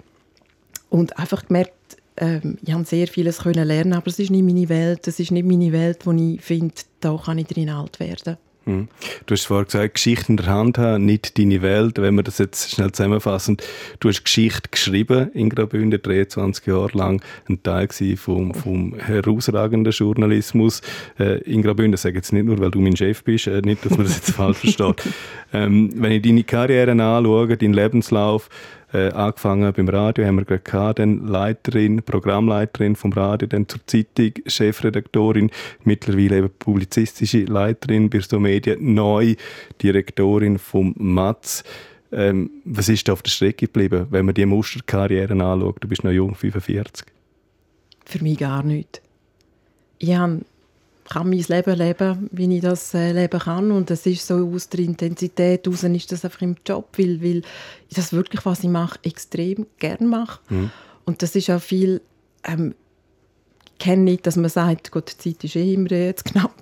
und 0.90 1.18
einfach 1.20 1.46
gemerkt, 1.48 1.74
ähm, 2.18 2.58
ich 2.62 2.72
konnte 2.72 2.90
sehr 2.90 3.08
vieles 3.08 3.40
können 3.40 3.68
lernen, 3.68 3.94
aber 3.94 4.08
es 4.08 4.20
ist 4.20 4.32
nicht 4.32 4.44
meine 4.44 4.70
Welt. 4.70 5.08
Es 5.08 5.20
ist 5.20 5.32
nicht 5.32 5.46
meine 5.46 5.72
Welt, 5.72 6.06
wo 6.06 6.12
ich 6.12 6.42
finde, 6.42 6.74
da 7.00 7.20
kann 7.24 7.38
ich 7.38 7.48
drin 7.48 7.70
alt 7.70 8.00
werden. 8.00 8.38
Hm. 8.68 8.90
Du 9.26 9.34
hast 9.34 9.46
vorhin 9.46 9.66
gesagt, 9.66 9.94
Geschichte 9.94 10.26
in 10.28 10.38
der 10.38 10.48
Hand 10.48 10.78
haben, 10.78 11.06
nicht 11.06 11.38
deine 11.38 11.62
Welt. 11.62 12.00
Wenn 12.00 12.16
wir 12.16 12.24
das 12.24 12.38
jetzt 12.38 12.72
schnell 12.72 12.92
zusammenfassen, 12.92 13.56
du 14.02 14.10
hast 14.10 14.26
Geschichte 14.26 14.70
geschrieben 14.70 15.32
in 15.34 15.50
Graubünden, 15.50 16.02
23 16.02 16.66
Jahre 16.68 16.98
lang, 16.98 17.22
ein 17.48 17.64
Teil 17.64 17.88
vom, 18.18 18.54
vom 18.54 18.94
herausragenden 19.00 19.94
Journalismus 19.94 20.82
äh, 21.18 21.40
in 21.44 21.62
Graubünden. 21.62 21.94
Das 21.94 22.02
sage 22.02 22.18
jetzt 22.18 22.34
nicht 22.34 22.46
nur, 22.46 22.60
weil 22.60 22.72
du 22.72 22.82
mein 22.82 22.98
Chef 22.98 23.24
bist, 23.24 23.48
äh, 23.48 23.62
nicht, 23.62 23.86
dass 23.86 23.98
man 23.98 24.06
das 24.06 24.18
jetzt 24.18 24.32
falsch 24.32 24.58
versteht. 24.58 25.04
Ähm, 25.54 25.92
wenn 25.96 26.12
ich 26.12 26.22
deine 26.22 26.44
Karriere 26.44 26.92
anschaue, 26.92 27.56
deinen 27.56 27.74
Lebenslauf, 27.74 28.50
äh, 28.98 29.12
angefangen 29.14 29.72
beim 29.74 29.88
Radio, 29.90 30.26
haben 30.26 30.38
wir 30.38 30.46
gerade 30.46 30.62
gehabt, 30.62 31.00
dann 31.00 31.28
Leiterin, 31.28 32.02
Programmleiterin 32.02 32.96
vom 32.96 33.14
Radio, 33.14 33.48
dann 33.48 33.68
zur 33.68 33.86
Zeitung, 33.86 34.32
Chefredaktorin, 34.46 35.52
mittlerweile 35.84 36.38
eben 36.38 36.50
publizistische 36.58 37.44
Leiterin 37.44 38.10
bei 38.10 38.20
so 38.22 38.40
Medien, 38.40 38.94
neu 38.94 39.36
Direktorin 39.82 40.58
vom 40.58 40.96
Matz. 40.98 41.64
Ähm, 42.12 42.50
was 42.64 42.90
ist 42.90 43.08
da 43.08 43.14
auf 43.14 43.22
der 43.22 43.32
Strecke 43.32 43.68
geblieben, 43.68 44.08
wenn 44.10 44.26
man 44.26 44.34
die 44.34 44.46
Musterkarriere 44.46 45.34
anschaut? 45.34 45.78
Du 45.82 45.88
bist 45.88 46.04
noch 46.04 46.12
jung, 46.12 46.36
45. 46.36 47.06
Für 48.06 48.24
mich 48.24 48.38
gar 48.38 48.64
nicht. 48.64 49.02
Ich 50.00 50.16
habe 50.16 50.42
kann 51.10 51.30
mein 51.30 51.44
Leben 51.48 51.78
leben, 51.78 52.30
wie 52.32 52.56
ich 52.56 52.62
das 52.62 52.94
äh, 52.94 53.12
leben 53.12 53.40
kann. 53.40 53.72
Und 53.72 53.90
das 53.90 54.06
ist 54.06 54.28
so 54.28 54.52
aus 54.54 54.70
der 54.70 54.82
Intensität 54.82 55.66
heraus 55.66 55.84
ist 55.84 56.12
das 56.12 56.26
einfach 56.26 56.42
im 56.42 56.56
Job, 56.66 56.90
weil, 56.98 57.22
weil 57.22 57.42
ich 57.90 57.96
das 57.96 58.14
wirklich, 58.14 58.46
was 58.46 58.64
ich 58.64 58.70
mache, 58.70 59.00
extrem 59.04 59.68
gerne 59.80 60.08
mache. 60.08 60.40
Mhm. 60.50 60.72
Und 61.06 61.22
das 61.22 61.36
ist 61.36 61.50
auch 61.50 61.62
viel, 61.62 62.02
ähm, 62.44 62.76
ich 63.66 63.86
kenne 63.86 64.04
nicht, 64.04 64.26
dass 64.26 64.36
man 64.36 64.50
sagt, 64.50 64.92
Gott, 64.92 65.14
die 65.24 65.36
Zeit 65.36 65.44
ist 65.44 65.56
eh 65.56 65.74
immer 65.74 65.92
jetzt 65.92 66.26
knapp, 66.26 66.54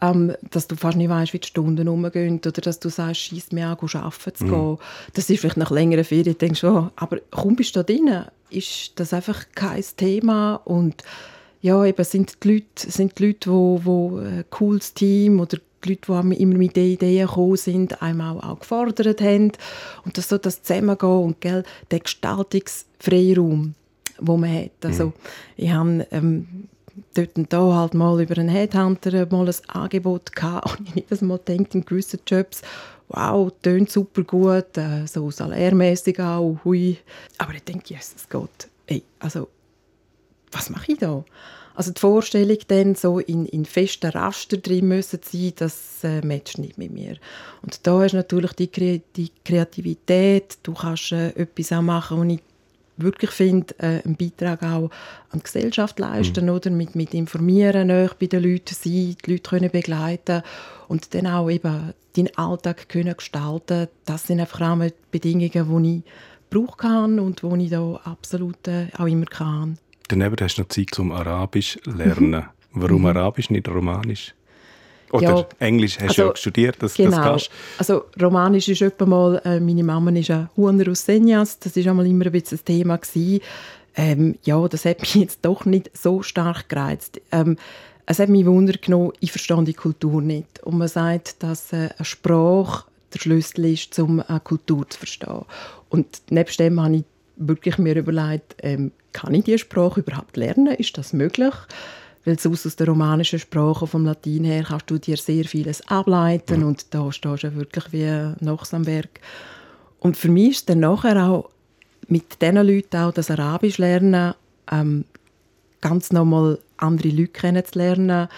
ähm, 0.00 0.34
dass 0.50 0.68
du 0.68 0.76
fast 0.76 0.96
nicht 0.96 1.10
weißt, 1.10 1.32
wie 1.32 1.40
die 1.40 1.48
Stunden 1.48 1.88
umgehen 1.88 2.38
oder 2.38 2.52
dass 2.52 2.80
du 2.80 2.88
sagst, 2.88 3.20
schieß 3.20 3.52
mir 3.52 3.66
an, 3.66 3.76
arbeiten 3.76 4.34
zu 4.34 4.44
mhm. 4.44 4.50
gehen. 4.50 4.78
Das 5.14 5.28
ist 5.28 5.40
vielleicht 5.40 5.56
nach 5.56 5.70
längerer 5.70 6.04
Ferien, 6.04 6.38
denkst 6.38 6.62
du, 6.62 6.68
oh, 6.68 6.90
aber 6.96 7.18
kaum 7.30 7.56
bist 7.56 7.76
du 7.76 7.80
da 7.80 7.82
drin, 7.82 8.24
ist 8.48 8.92
das 8.96 9.12
einfach 9.12 9.44
kein 9.54 9.84
Thema 9.96 10.54
und 10.64 11.02
ja, 11.60 11.84
eben 11.84 12.04
sind 12.04 12.42
die 12.42 12.54
Leute, 12.54 12.90
sind 12.90 13.18
die 13.18 13.26
Leute, 13.26 13.50
wo, 13.50 13.80
wo 13.84 14.18
ein 14.18 14.44
cooles 14.50 14.94
Team 14.94 15.40
oder 15.40 15.58
die 15.84 15.90
Leute, 15.90 16.28
die 16.30 16.42
immer 16.42 16.58
mit 16.58 16.76
den 16.76 16.92
Ideen 16.92 17.26
gekommen 17.26 17.56
sind, 17.56 18.02
einmal 18.02 18.38
auch, 18.38 18.44
auch 18.44 18.60
gefordert 18.60 19.20
haben. 19.20 19.52
Und 20.04 20.16
das 20.16 20.28
so 20.28 20.38
das 20.38 20.62
Zusammengehen 20.62 21.24
und 21.24 21.40
gell, 21.40 21.64
der 21.90 22.00
Gestaltungsfreiraum, 22.00 23.74
den 24.20 24.40
man 24.40 24.54
hat. 24.54 24.84
Also, 24.84 25.06
mhm. 25.06 25.12
ich 25.56 25.70
habe 25.70 26.06
ähm, 26.10 26.68
dort 27.14 27.36
und 27.36 27.52
da 27.52 27.74
halt 27.74 27.94
mal 27.94 28.20
über 28.20 28.38
einen 28.38 28.48
Headhunter 28.48 29.26
mal 29.30 29.48
ein 29.48 29.54
Angebot 29.68 30.34
gehabt 30.34 30.78
und 30.78 30.88
ich 30.94 30.94
nicht 31.10 31.22
Mal 31.22 31.38
denkt 31.38 31.74
in 31.74 31.84
gewissen 31.84 32.20
Jobs, 32.26 32.62
wow, 33.08 33.52
tönt 33.62 33.90
super 33.90 34.22
gut, 34.22 34.76
äh, 34.76 35.06
so 35.06 35.30
salärmäßig 35.30 36.20
auch, 36.20 36.58
hui. 36.64 36.98
Aber 37.38 37.54
ich 37.54 37.64
denke, 37.64 37.94
Jesus 37.94 38.28
Gott, 38.28 38.68
ey, 38.86 39.02
also 39.18 39.48
was 40.52 40.70
mache 40.70 40.92
ich 40.92 40.98
da? 40.98 41.24
Also 41.74 41.92
die 41.92 42.00
Vorstellung, 42.00 42.58
dann 42.68 42.94
so 42.94 43.20
in, 43.20 43.46
in 43.46 43.64
festen 43.64 44.10
Raster 44.10 44.58
drin 44.58 44.88
müssen 44.88 45.20
sein, 45.22 45.52
das 45.56 46.04
äh, 46.04 46.20
matcht 46.24 46.58
nicht 46.58 46.76
mit 46.78 46.92
mir. 46.92 47.16
Und 47.62 47.86
da 47.86 48.04
ist 48.04 48.12
natürlich 48.12 48.52
die, 48.52 49.02
die 49.16 49.30
Kreativität, 49.44 50.58
du 50.62 50.74
kannst 50.74 51.12
äh, 51.12 51.30
etwas 51.30 51.72
auch 51.72 51.80
machen, 51.80 52.18
wo 52.18 52.24
ich 52.24 52.40
wirklich 52.96 53.30
finde, 53.30 53.74
äh, 53.78 54.02
einen 54.04 54.16
Beitrag 54.16 54.62
auch 54.62 54.90
an 55.30 55.38
die 55.38 55.42
Gesellschaft 55.42 55.98
leisten, 55.98 56.46
mhm. 56.46 56.50
oder? 56.50 56.70
Mit, 56.70 56.94
mit 56.96 57.14
informieren, 57.14 57.86
näher 57.86 58.10
bei 58.18 58.26
den 58.26 58.42
Leuten 58.42 58.74
sein, 58.74 59.16
die 59.24 59.30
Leute 59.30 59.48
können 59.48 59.70
begleiten 59.70 60.42
und 60.88 61.14
dann 61.14 61.26
auch 61.26 61.48
eben 61.50 61.94
deinen 62.16 62.36
Alltag 62.36 62.88
können 62.88 63.16
gestalten 63.16 63.88
Das 64.04 64.26
sind 64.26 64.40
einfach 64.40 64.60
auch 64.60 64.90
Bedingungen, 65.10 65.84
die 65.84 65.96
ich 65.96 66.02
brauchen 66.50 66.76
kann 66.76 67.20
und 67.20 67.42
die 67.42 67.64
ich 67.64 67.70
da 67.70 68.00
absolut 68.04 68.66
äh, 68.66 68.88
auch 68.98 69.06
immer 69.06 69.26
kann. 69.26 69.78
Daneben 70.10 70.36
hast 70.40 70.56
du 70.56 70.62
noch 70.62 70.68
Zeit 70.68 70.88
zum 70.90 71.12
Arabisch 71.12 71.78
lernen. 71.84 72.44
Warum 72.72 73.02
mhm. 73.02 73.06
Arabisch, 73.06 73.48
nicht 73.48 73.68
Romanisch? 73.68 74.34
Oder 75.12 75.22
ja, 75.22 75.46
Englisch 75.60 75.98
hast 76.00 76.10
also, 76.10 76.22
du 76.22 76.28
ja 76.28 76.36
studiert, 76.36 76.76
das, 76.80 76.94
genau. 76.94 77.10
das 77.10 77.20
kannst 77.20 77.50
Also 77.78 78.04
Romanisch 78.20 78.68
ist 78.68 78.82
etwa 78.82 79.06
mal, 79.06 79.40
äh, 79.44 79.60
meine 79.60 79.84
Mama 79.84 80.10
ist 80.10 80.30
ein 80.32 80.48
Huner 80.56 80.90
aus 80.90 81.04
Senjas, 81.04 81.60
das 81.60 81.76
war 81.76 81.86
einmal 81.90 82.06
immer 82.06 82.26
ein 82.26 82.32
bisschen 82.32 82.58
ein 82.58 82.64
Thema 82.64 82.96
gewesen. 82.96 83.40
Ähm, 83.94 84.36
ja, 84.42 84.66
das 84.66 84.84
hat 84.84 85.00
mich 85.00 85.14
jetzt 85.14 85.40
doch 85.42 85.64
nicht 85.64 85.96
so 85.96 86.22
stark 86.22 86.68
gereizt. 86.68 87.20
Ähm, 87.30 87.56
es 88.06 88.18
hat 88.18 88.28
mich 88.28 88.46
Wunder 88.46 88.74
genommen, 88.74 89.12
ich 89.20 89.30
verstehe 89.30 89.62
die 89.62 89.74
Kultur 89.74 90.22
nicht. 90.22 90.60
Und 90.64 90.78
man 90.78 90.88
sagt, 90.88 91.40
dass 91.44 91.72
äh, 91.72 91.90
eine 91.96 92.04
Sprache 92.04 92.84
der 93.14 93.20
Schlüssel 93.20 93.66
ist, 93.66 93.96
um 94.00 94.20
eine 94.26 94.40
Kultur 94.40 94.88
zu 94.88 94.98
verstehen. 94.98 95.44
Und 95.88 96.22
nebst 96.30 96.58
dem 96.58 96.80
habe 96.80 96.96
ich 96.96 97.04
wirklich 97.36 97.78
mir 97.78 97.96
überlegt, 97.96 98.56
ähm, 98.62 98.90
kann 99.12 99.34
ich 99.34 99.44
diese 99.44 99.58
Sprache 99.58 100.00
überhaupt 100.00 100.36
lernen? 100.36 100.74
Ist 100.74 100.96
das 100.98 101.12
möglich? 101.12 101.54
Weil 102.24 102.38
sonst 102.38 102.66
aus 102.66 102.76
der 102.76 102.88
romanischen 102.88 103.38
Sprache, 103.38 103.86
vom 103.86 104.04
Latein 104.04 104.44
her, 104.44 104.64
kannst 104.64 104.90
du 104.90 104.98
dir 104.98 105.16
sehr 105.16 105.44
vieles 105.44 105.86
ableiten 105.88 106.60
ja. 106.60 106.66
und 106.66 106.94
da 106.94 107.10
stehst 107.10 107.44
du 107.44 107.54
wirklich 107.56 107.92
wie 107.92 108.44
nachts 108.44 108.74
am 108.74 108.84
Berg. 108.84 109.20
Und 110.00 110.16
für 110.16 110.28
mich 110.28 110.50
ist 110.50 110.68
dann 110.68 110.80
nachher 110.80 111.28
auch 111.28 111.50
mit 112.08 112.42
diesen 112.42 112.56
Leuten 112.56 112.96
auch 112.96 113.12
das 113.12 113.30
Arabisch 113.30 113.78
lernen, 113.78 114.34
ähm, 114.70 115.04
ganz 115.80 116.12
nochmal 116.12 116.58
andere 116.76 117.08
Leute 117.08 117.28
kennenzulernen, 117.28 118.28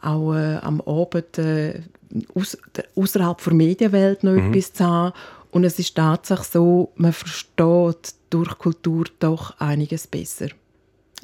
auch 0.00 0.34
äh, 0.34 0.56
am 0.56 0.80
Abend 0.82 1.38
äh, 1.38 1.80
aus, 2.34 2.56
außerhalb 2.94 3.42
der 3.42 3.52
Medienwelt 3.52 4.24
noch 4.24 4.32
mhm. 4.32 4.52
etwas 4.52 4.72
zu 4.72 4.84
haben. 4.84 5.12
Und 5.50 5.64
es 5.64 5.78
ist 5.78 5.94
tatsächlich 5.94 6.48
so, 6.48 6.92
man 6.96 7.12
versteht 7.12 8.14
durch 8.30 8.58
Kultur 8.58 9.04
doch 9.18 9.58
einiges 9.58 10.06
besser. 10.06 10.48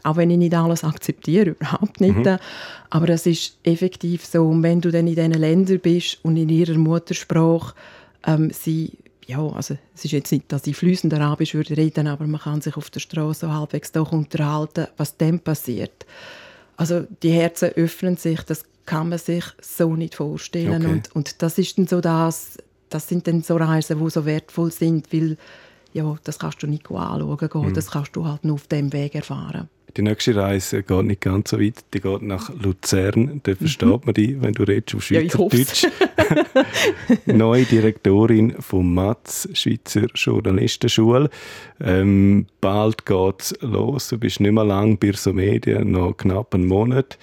Auch 0.05 0.17
wenn 0.17 0.31
ich 0.31 0.39
nicht 0.39 0.55
alles 0.55 0.85
akzeptiere, 0.85 1.51
überhaupt 1.61 2.01
nicht. 2.01 2.17
Mhm. 2.17 2.39
Aber 2.91 3.09
es 3.11 3.27
ist 3.27 3.59
effektiv 3.63 4.25
so. 4.25 4.49
Und 4.49 4.63
wenn 4.63 4.81
du 4.81 4.91
dann 4.91 5.07
in 5.07 5.15
diesen 5.15 5.33
Ländern 5.33 5.81
bist 5.81 6.19
und 6.25 6.37
in 6.37 6.49
ihrer 6.49 6.79
Muttersprache 6.79 7.75
ähm, 8.25 8.51
sie 8.51 8.93
ja, 9.27 9.47
also 9.47 9.77
es 9.95 10.05
ist 10.05 10.11
jetzt 10.11 10.33
nicht, 10.33 10.51
dass 10.51 10.67
ich 10.67 10.77
fließend 10.77 11.15
Arabisch 11.15 11.55
würde 11.55 11.77
reden, 11.77 12.07
aber 12.07 12.27
man 12.27 12.41
kann 12.41 12.61
sich 12.61 12.77
auf 12.77 12.91
der 12.91 13.01
Straße 13.01 13.53
halbwegs 13.53 13.93
doch 13.93 14.13
unterhalten, 14.13 14.89
was 14.97 15.17
dann 15.17 15.41
passiert. 15.41 16.07
Also 16.77 17.07
die 17.23 17.31
Herzen 17.31 17.71
öffnen 17.71 18.17
sich, 18.17 18.43
das 18.43 18.65
kann 18.85 19.09
man 19.09 19.19
sich 19.19 19.45
so 19.61 19.95
nicht 19.95 20.17
vorstellen. 20.17 20.83
Okay. 20.83 20.93
Und, 20.93 21.17
und 21.17 21.43
das 21.43 21.59
ist 21.59 21.79
dann 21.79 21.87
so 21.87 22.01
das, 22.01 22.59
das 22.93 23.09
sind 23.09 23.27
dann 23.27 23.43
so 23.43 23.57
Reisen, 23.57 24.03
die 24.03 24.11
so 24.11 24.25
wertvoll 24.27 24.71
sind, 24.71 25.13
weil 25.13 25.37
ja, 25.93 26.17
das 26.25 26.39
kannst 26.39 26.63
du 26.63 26.67
nicht 26.67 26.91
anschauen 26.91 27.37
gehen, 27.37 27.69
mhm. 27.69 27.75
das 27.75 27.91
kannst 27.91 28.17
du 28.17 28.27
halt 28.27 28.45
nur 28.45 28.55
auf 28.55 28.67
dem 28.67 28.93
Weg 28.93 29.15
erfahren. 29.15 29.69
Die 29.97 30.03
nächste 30.03 30.35
Reise 30.35 30.83
geht 30.83 31.05
nicht 31.05 31.21
ganz 31.21 31.51
so 31.51 31.61
weit, 31.61 31.85
die 31.93 32.01
geht 32.01 32.23
nach 32.23 32.49
Luzern. 32.55 33.41
Da 33.43 33.55
versteht 33.55 33.89
mhm. 33.89 34.01
man 34.05 34.15
dich, 34.15 34.41
wenn 34.41 34.55
du 34.55 34.63
redest 34.63 34.95
auf 34.95 35.03
Schweizerdeutsch. 35.03 35.85
Ja, 35.85 35.91
Neue 37.35 37.65
Direktorin 37.65 38.55
vom 38.59 38.95
MATS, 38.95 39.51
Schweizer 39.53 40.07
Journalistenschule. 40.15 41.29
Ähm, 41.79 42.47
bald 42.63 43.05
geht 43.05 43.41
es 43.41 43.55
los, 43.61 44.09
du 44.09 44.19
bist 44.19 44.41
nicht 44.41 44.53
mehr 44.53 44.65
lang 44.65 44.99
bei 44.99 45.13
so 45.13 45.35
Medien, 45.35 45.91
noch 45.91 46.17
knapp 46.17 46.55
einen 46.55 46.69
Monat. 46.69 47.19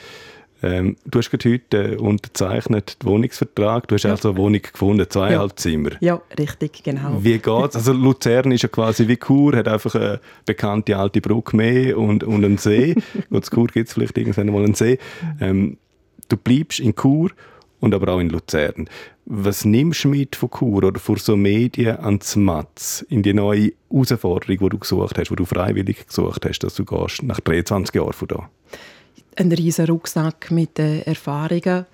Ähm, 0.61 0.97
du 1.05 1.19
hast 1.19 1.31
heute 1.31 1.93
äh, 1.93 1.95
unterzeichnet 1.95 3.01
den 3.01 3.09
Wohnungsvertrag. 3.09 3.87
Du 3.87 3.95
hast 3.95 4.03
ja. 4.03 4.11
also 4.11 4.29
eine 4.29 4.37
Wohnung 4.37 4.61
gefunden, 4.61 5.05
zweieinhalb 5.09 5.51
ja. 5.51 5.55
Zimmer. 5.55 5.91
Ja, 6.01 6.21
richtig, 6.37 6.83
genau. 6.83 7.17
Wie 7.21 7.37
geht's? 7.37 7.75
Also 7.75 7.93
Luzern 7.93 8.51
ist 8.51 8.63
ja 8.63 8.69
quasi 8.69 9.07
wie 9.07 9.17
Chur, 9.17 9.55
hat 9.55 9.67
einfach 9.67 9.95
eine 9.95 10.19
bekannte 10.45 10.97
alte 10.97 11.21
Brücke 11.21 11.55
mehr 11.55 11.97
und, 11.97 12.23
und 12.23 12.43
einen 12.43 12.57
See. 12.57 12.95
Gut, 13.29 13.49
in 13.49 13.55
Chur 13.55 13.67
gibt 13.67 13.87
es 13.87 13.93
vielleicht 13.93 14.17
irgendwann 14.17 14.47
mal 14.47 14.63
einen 14.63 14.73
See. 14.73 14.99
Ähm, 15.39 15.77
du 16.27 16.35
bleibst 16.35 16.79
in 16.79 16.93
Chur 16.95 17.31
und 17.79 17.93
aber 17.93 18.13
auch 18.13 18.19
in 18.19 18.29
Luzern. 18.29 18.89
Was 19.25 19.63
nimmst 19.63 20.03
du 20.03 20.09
mit 20.09 20.35
von 20.35 20.49
Chur 20.49 20.83
oder 20.83 20.99
von 20.99 21.15
so 21.15 21.37
Medien 21.37 21.97
ans 21.97 22.35
Matz 22.35 23.05
in 23.09 23.23
die 23.23 23.33
neue 23.33 23.73
Herausforderung, 23.89 24.57
die 24.57 24.69
du 24.69 24.79
gesucht 24.79 25.17
hast, 25.17 25.29
die 25.29 25.35
du 25.35 25.45
freiwillig 25.45 26.07
gesucht 26.07 26.45
hast, 26.45 26.59
dass 26.59 26.75
du 26.75 26.83
gehst, 26.83 27.23
nach 27.23 27.39
23 27.39 27.95
Jahren 27.95 28.13
von 28.13 28.27
da? 28.27 28.49
Ein 29.39 29.51
riesen 29.51 29.85
Rucksack 29.85 30.51
mit 30.51 30.77
äh, 30.79 31.01
Erfahrungen. 31.01 31.85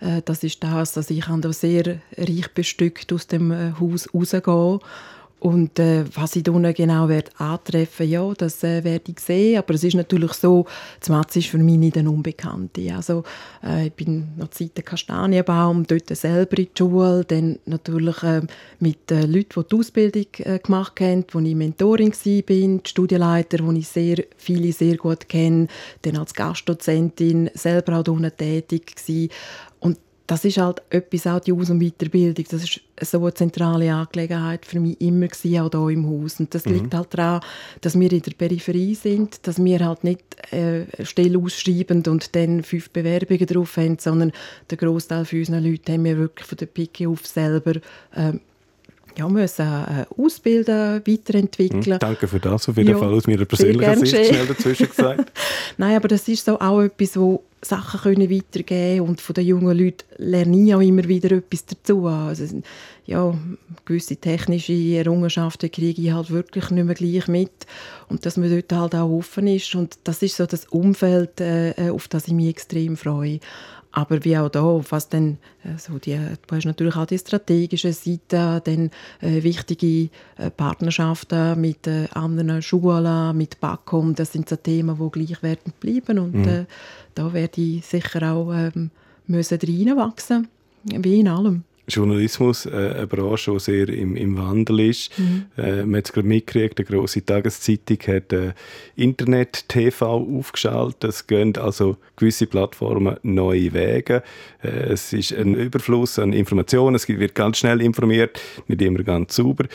Äh, 0.00 0.22
das 0.24 0.44
ist 0.44 0.62
das, 0.62 0.92
dass 0.92 1.10
ich 1.10 1.24
da 1.24 1.52
sehr 1.52 1.98
reich 2.16 2.54
bestückt 2.54 3.12
aus 3.12 3.26
dem 3.26 3.50
äh, 3.50 3.72
Haus 3.78 4.08
rausgehe 4.14 4.78
und 5.42 5.80
äh, 5.80 6.04
was 6.14 6.36
ich 6.36 6.48
unten 6.48 6.72
genau 6.72 7.08
werde 7.08 7.32
antreffen 7.38 8.08
ja, 8.08 8.32
das 8.34 8.62
äh, 8.62 8.84
werde 8.84 9.10
ich 9.10 9.18
sehen. 9.18 9.58
Aber 9.58 9.74
es 9.74 9.82
ist 9.82 9.96
natürlich 9.96 10.34
so, 10.34 10.66
das 11.00 11.08
Matz 11.08 11.34
ist 11.34 11.48
für 11.48 11.58
mich 11.58 11.78
nicht 11.78 11.98
eine 11.98 12.10
Unbekannte. 12.10 12.94
Also, 12.94 13.24
äh, 13.64 13.88
ich 13.88 13.92
bin 13.92 14.28
noch 14.36 14.50
Zeit 14.50 14.76
der 14.76 14.84
Kastanienbaum, 14.84 15.84
dort 15.84 16.16
selber 16.16 16.58
in 16.58 16.66
die 16.66 16.78
Schule, 16.78 17.24
dann 17.24 17.58
natürlich 17.66 18.22
äh, 18.22 18.42
mit 18.78 19.10
äh, 19.10 19.26
Leuten, 19.26 19.62
die 19.62 19.68
die 19.68 19.76
Ausbildung 19.76 20.26
äh, 20.38 20.60
gemacht 20.60 21.00
haben, 21.00 21.24
wo 21.32 21.40
ich 21.40 21.56
Mentorin 21.56 22.12
war, 22.12 22.44
die 22.48 22.80
Studienleiter, 22.84 23.66
wo 23.66 23.72
ich 23.72 23.88
sehr 23.88 24.18
viele 24.36 24.70
sehr 24.70 24.96
gut 24.96 25.28
kenne, 25.28 25.66
dann 26.02 26.18
als 26.18 26.34
Gastdozentin 26.34 27.50
selber 27.54 27.98
auch 27.98 28.06
unten 28.06 28.30
tätig 28.36 28.94
gewesen. 28.94 29.30
Das 30.26 30.44
ist 30.44 30.58
halt 30.58 30.82
etwas, 30.90 31.26
auch 31.26 31.40
die 31.40 31.52
Aus- 31.52 31.70
und 31.70 31.80
Weiterbildung, 31.80 32.44
das 32.48 32.62
ist 32.62 32.80
so 33.00 33.20
eine 33.20 33.34
zentrale 33.34 33.92
Angelegenheit 33.92 34.64
für 34.64 34.78
mich 34.78 35.00
immer 35.00 35.26
gewesen, 35.26 35.58
auch 35.58 35.70
hier 35.70 35.96
im 35.96 36.08
Haus. 36.08 36.38
Und 36.40 36.54
das 36.54 36.64
mhm. 36.64 36.74
liegt 36.74 36.94
halt 36.94 37.08
daran, 37.12 37.40
dass 37.80 37.98
wir 37.98 38.10
in 38.12 38.22
der 38.22 38.32
Peripherie 38.32 38.94
sind, 38.94 39.46
dass 39.46 39.62
wir 39.62 39.84
halt 39.84 40.04
nicht 40.04 40.22
äh, 40.52 40.84
Stelle 41.04 41.38
ausschreiben 41.38 42.04
und 42.06 42.34
dann 42.36 42.62
fünf 42.62 42.90
Bewerbungen 42.90 43.46
drauf 43.46 43.76
haben, 43.76 43.98
sondern 43.98 44.32
der 44.70 44.78
Großteil 44.78 45.24
von 45.24 45.38
unseren 45.38 45.64
Leuten 45.64 45.92
haben 45.92 46.04
wir 46.04 46.18
wirklich 46.18 46.46
von 46.46 46.58
der 46.58 46.66
Pike 46.66 47.08
auf 47.08 47.26
selber 47.26 47.76
äh, 48.14 48.32
ja, 49.16 49.28
müssen 49.28 49.66
äh, 49.66 50.04
ausbilden, 50.16 51.02
weiterentwickeln. 51.06 51.94
Mhm, 51.94 51.98
danke 51.98 52.28
für 52.28 52.40
das, 52.40 52.68
auf 52.68 52.76
jeden 52.76 52.90
ja, 52.90 52.98
Fall 52.98 53.12
aus 53.12 53.26
meiner 53.26 53.44
persönlichen 53.44 54.06
Sicht 54.06 54.26
schnell 54.26 54.46
dazwischen 54.46 54.88
gesagt. 54.88 55.32
Nein, 55.76 55.96
aber 55.96 56.08
das 56.08 56.28
ist 56.28 56.44
so 56.44 56.58
auch 56.58 56.80
etwas, 56.80 57.16
wo 57.16 57.42
Sachen 57.64 58.00
können 58.00 58.30
weitergeben 58.30 59.06
und 59.08 59.20
von 59.20 59.34
den 59.34 59.46
jungen 59.46 59.78
Leuten 59.78 60.04
lerne 60.18 60.58
ich 60.58 60.74
auch 60.74 60.80
immer 60.80 61.04
wieder 61.04 61.30
etwas 61.30 61.64
dazu. 61.64 62.06
Also, 62.06 62.60
ja, 63.06 63.38
gewisse 63.84 64.16
technische 64.16 64.72
Errungenschaften 64.72 65.70
kriege 65.70 66.02
ich 66.02 66.12
halt 66.12 66.30
wirklich 66.30 66.70
nicht 66.70 66.84
mehr 66.84 66.94
gleich 66.94 67.28
mit 67.28 67.66
und 68.08 68.26
dass 68.26 68.36
man 68.36 68.50
dort 68.50 68.72
halt 68.72 68.94
auch 68.94 69.10
offen 69.10 69.46
ist 69.46 69.74
und 69.74 69.98
das 70.04 70.22
ist 70.22 70.36
so 70.36 70.46
das 70.46 70.66
Umfeld, 70.66 71.40
äh, 71.40 71.90
auf 71.90 72.08
das 72.08 72.26
ich 72.26 72.34
mich 72.34 72.48
extrem 72.48 72.96
freue. 72.96 73.38
Aber 73.92 74.24
wie 74.24 74.38
auch 74.38 74.48
da, 74.48 74.62
was 74.90 75.10
dann, 75.10 75.36
also 75.64 75.98
die, 75.98 76.16
du 76.16 76.56
hast 76.56 76.64
natürlich 76.64 76.96
auch 76.96 77.06
die 77.06 77.18
strategische 77.18 77.92
Seite, 77.92 78.62
dann 78.64 78.90
äh, 79.20 79.42
wichtige 79.42 80.08
äh, 80.38 80.50
Partnerschaften 80.50 81.60
mit 81.60 81.86
äh, 81.86 82.08
anderen 82.14 82.62
Schulen, 82.62 83.36
mit 83.36 83.60
BAKOM, 83.60 84.14
das 84.14 84.32
sind 84.32 84.48
so 84.48 84.56
Themen, 84.56 84.98
die 84.98 85.10
gleichwertig 85.10 85.74
bleiben 85.74 86.18
und 86.18 86.34
mhm. 86.34 86.48
Äh, 86.48 86.64
da 87.14 87.32
werde 87.34 87.60
ich 87.60 87.84
sicher 87.84 88.32
auch 88.32 88.52
ähm, 88.52 88.90
müssen 89.26 89.58
reinwachsen, 89.60 90.48
wie 90.84 91.20
in 91.20 91.28
allem. 91.28 91.64
Journalismus 91.88 92.66
äh, 92.66 92.70
eine 92.70 93.06
Branche, 93.06 93.52
die 93.52 93.58
sehr 93.58 93.88
im, 93.88 94.14
im 94.16 94.38
Wandel 94.38 94.80
ist. 94.80 95.18
Mhm. 95.18 95.46
Äh, 95.56 95.84
man 95.84 95.96
hat 95.96 96.06
es 96.06 96.12
gerade 96.12 96.28
mitgekriegt, 96.28 96.78
eine 96.78 96.86
grosse 96.86 97.24
Tageszeitung 97.24 97.98
hat 98.06 98.32
äh, 98.32 98.52
Internet-TV 98.94 100.06
aufgeschaltet. 100.06 101.04
Es 101.04 101.26
gehen 101.26 101.56
also 101.56 101.96
gewisse 102.16 102.46
Plattformen 102.46 103.16
neue 103.22 103.72
Wege. 103.72 104.22
Äh, 104.62 104.68
es 104.92 105.12
ist 105.12 105.32
ein 105.32 105.54
Überfluss 105.54 106.18
an 106.18 106.32
Informationen, 106.32 106.94
es 106.94 107.08
wird 107.08 107.34
ganz 107.34 107.58
schnell 107.58 107.80
informiert, 107.80 108.40
nicht 108.68 108.80
immer 108.80 109.02
ganz 109.02 109.34
sauber. 109.34 109.66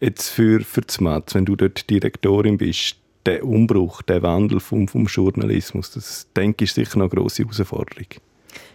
Jetzt 0.00 0.28
für, 0.30 0.60
für 0.60 0.82
das 0.82 1.00
Matz, 1.00 1.34
wenn 1.34 1.44
du 1.44 1.56
dort 1.56 1.88
Direktorin 1.88 2.58
bist, 2.58 2.96
der 3.26 3.44
Umbruch, 3.44 4.02
der 4.02 4.22
Wandel 4.22 4.60
vom, 4.60 4.88
vom 4.88 5.06
Journalismus, 5.06 5.90
das 5.90 6.28
denke 6.34 6.64
ich 6.64 6.70
ist 6.70 6.74
sicher 6.76 6.98
noch 6.98 7.10
eine 7.10 7.20
grosse 7.20 7.42
Herausforderung. 7.42 8.06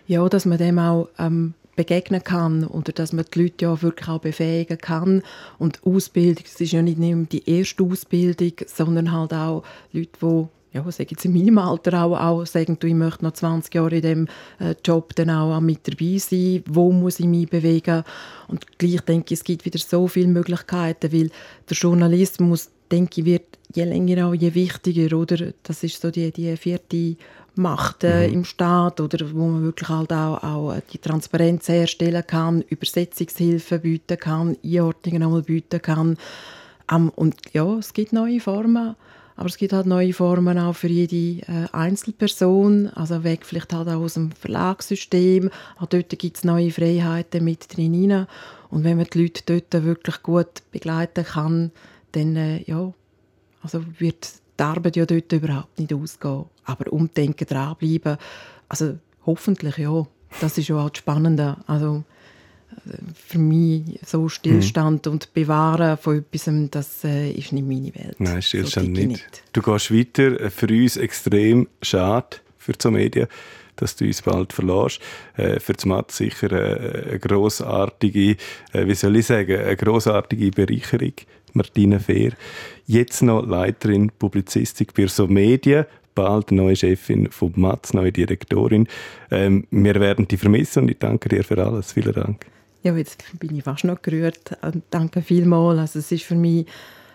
Ja, 0.07 0.27
dass 0.27 0.45
man 0.45 0.57
dem 0.57 0.77
auch 0.77 1.09
ähm, 1.17 1.53
begegnen 1.85 2.23
kann 2.23 2.65
oder 2.65 2.91
dass 2.91 3.13
man 3.13 3.25
die 3.33 3.43
Leute 3.43 3.65
ja 3.65 3.81
wirklich 3.81 4.09
auch 4.09 4.19
befähigen 4.19 4.77
kann. 4.77 5.23
Und 5.57 5.81
Ausbildung, 5.83 6.43
das 6.43 6.59
ist 6.61 6.71
ja 6.71 6.81
nicht 6.81 6.99
nur 6.99 7.25
die 7.25 7.49
erste 7.49 7.83
Ausbildung, 7.83 8.53
sondern 8.67 9.11
halt 9.11 9.33
auch 9.33 9.63
Leute, 9.91 10.09
die 10.21 10.47
ja, 10.73 10.89
sagen 10.89 11.09
jetzt 11.11 11.25
in 11.25 11.33
meinem 11.33 11.57
Alter 11.57 12.03
auch, 12.03 12.17
auch 12.17 12.45
sagen, 12.45 12.77
du, 12.79 12.87
ich 12.87 12.93
möchte 12.93 13.25
noch 13.25 13.33
20 13.33 13.73
Jahre 13.75 13.95
in 13.95 14.01
diesem 14.01 14.27
äh, 14.59 14.73
Job 14.85 15.13
dann 15.15 15.29
auch 15.29 15.59
mit 15.59 15.85
dabei 15.85 16.17
sein, 16.17 16.63
wo 16.65 16.91
muss 16.91 17.19
ich 17.19 17.25
mich 17.25 17.49
bewegen 17.49 18.03
und 18.47 18.77
gleich 18.77 19.01
denke 19.01 19.33
ich, 19.33 19.39
es 19.39 19.43
gibt 19.43 19.65
wieder 19.65 19.79
so 19.79 20.07
viele 20.07 20.29
Möglichkeiten, 20.29 21.11
weil 21.11 21.29
der 21.69 21.77
Journalismus, 21.77 22.69
denke 22.91 23.21
ich, 23.21 23.25
wird 23.25 23.57
je 23.73 23.85
länger 23.85 24.27
auch 24.27 24.33
je 24.33 24.53
wichtiger, 24.53 25.17
oder? 25.17 25.53
Das 25.63 25.83
ist 25.83 26.01
so 26.01 26.11
die, 26.11 26.31
die 26.31 26.55
vierte 26.57 27.15
macht 27.55 28.03
äh, 28.03 28.27
mhm. 28.27 28.33
im 28.33 28.45
Staat 28.45 29.01
oder 29.01 29.25
wo 29.33 29.47
man 29.47 29.63
wirklich 29.63 29.89
halt 29.89 30.13
auch, 30.13 30.41
auch 30.41 30.75
die 30.91 30.97
Transparenz 30.97 31.67
herstellen 31.67 32.23
kann, 32.25 32.61
Übersetzungshilfen 32.61 33.81
bieten 33.81 34.17
kann, 34.17 34.57
Einordnungen 34.63 35.23
einmal 35.23 35.41
bieten 35.41 35.81
kann. 35.81 36.17
Um, 36.89 37.09
und 37.09 37.35
ja, 37.53 37.77
es 37.77 37.93
gibt 37.93 38.11
neue 38.11 38.41
Formen, 38.41 38.95
aber 39.37 39.47
es 39.47 39.57
gibt 39.57 39.71
halt 39.71 39.85
neue 39.85 40.13
Formen 40.13 40.57
auch 40.57 40.75
für 40.75 40.87
jede 40.87 41.41
äh, 41.47 41.67
Einzelperson, 41.71 42.89
also 42.89 43.23
weg 43.23 43.45
vielleicht 43.45 43.73
halt 43.73 43.87
auch 43.87 44.01
aus 44.01 44.15
dem 44.15 44.31
Verlagssystem. 44.31 45.49
Auch 45.79 45.87
dort 45.87 46.09
gibt 46.09 46.37
es 46.37 46.43
neue 46.43 46.71
Freiheiten 46.71 47.45
mit 47.45 47.75
drin. 47.75 48.27
Und 48.69 48.83
wenn 48.83 48.97
man 48.97 49.07
die 49.13 49.21
Leute 49.21 49.43
dort 49.45 49.83
wirklich 49.83 50.21
gut 50.21 50.63
begleiten 50.71 51.25
kann, 51.25 51.71
dann 52.11 52.35
äh, 52.35 52.63
ja, 52.63 52.93
also 53.61 53.83
wird 53.99 54.33
die 54.59 54.63
Arbeit 54.63 54.95
ja 54.95 55.05
dort 55.05 55.31
überhaupt 55.31 55.79
nicht 55.79 55.93
ausgehen. 55.93 56.45
Aber 56.65 56.91
umdenken, 56.91 57.47
dranbleiben, 57.47 58.17
also 58.69 58.97
hoffentlich 59.25 59.77
ja. 59.77 60.05
Das 60.39 60.57
ist 60.57 60.69
ja 60.69 60.77
auch 60.77 60.89
das 60.89 60.99
Spannende. 60.99 61.57
Also, 61.67 62.03
für 63.15 63.37
mich 63.37 63.99
so 64.05 64.29
Stillstand 64.29 65.05
mhm. 65.05 65.11
und 65.11 65.33
Bewahren 65.33 65.97
von 65.97 66.17
etwas, 66.17 66.49
das 66.71 67.03
äh, 67.03 67.31
ist 67.31 67.51
nicht 67.51 67.67
meine 67.67 67.93
Welt. 67.95 68.15
Nein, 68.19 68.41
Stillstand 68.41 68.87
so 68.87 68.91
nicht. 68.91 69.07
nicht. 69.07 69.43
Du 69.53 69.61
gehst 69.61 69.93
weiter, 69.93 70.39
äh, 70.39 70.49
für 70.49 70.67
uns 70.67 70.97
extrem 70.97 71.67
schade 71.81 72.37
für 72.57 72.73
die 72.73 72.87
Medien, 72.89 73.27
dass 73.81 73.95
du 73.95 74.05
uns 74.05 74.21
bald 74.21 74.53
verlässt. 74.53 75.01
Äh, 75.35 75.59
für 75.59 75.73
die 75.73 75.87
Matt 75.87 76.11
sicher 76.11 76.51
äh, 76.51 77.09
eine 77.09 77.19
grossartige, 77.19 78.37
äh, 78.71 78.87
wie 78.87 78.95
soll 78.95 79.17
ich 79.17 79.25
sagen, 79.25 79.59
eine 79.59 79.75
grossartige 79.75 80.51
Bereicherung. 80.51 81.13
Martina 81.53 81.99
Fehr, 81.99 82.31
jetzt 82.85 83.21
noch 83.21 83.45
Leiterin 83.45 84.09
Publizistik 84.17 84.93
bei 84.93 85.07
so 85.07 85.27
Medien, 85.27 85.85
bald 86.15 86.51
neue 86.51 86.77
Chefin 86.77 87.29
von 87.29 87.51
Matz, 87.55 87.93
neue 87.93 88.13
Direktorin. 88.13 88.87
Ähm, 89.29 89.67
wir 89.69 89.95
werden 89.99 90.27
dich 90.27 90.39
vermissen 90.39 90.83
und 90.83 90.91
ich 90.91 90.99
danke 90.99 91.27
dir 91.27 91.43
für 91.43 91.57
alles. 91.57 91.91
Vielen 91.91 92.13
Dank. 92.13 92.45
Ja, 92.83 92.95
jetzt 92.95 93.23
bin 93.37 93.55
ich 93.55 93.63
fast 93.63 93.83
noch 93.83 94.01
gerührt. 94.01 94.57
Danke 94.89 95.21
vielmals. 95.21 95.79
Also 95.79 95.99
es 95.99 96.11
ist 96.11 96.23
für 96.23 96.35
mich 96.35 96.65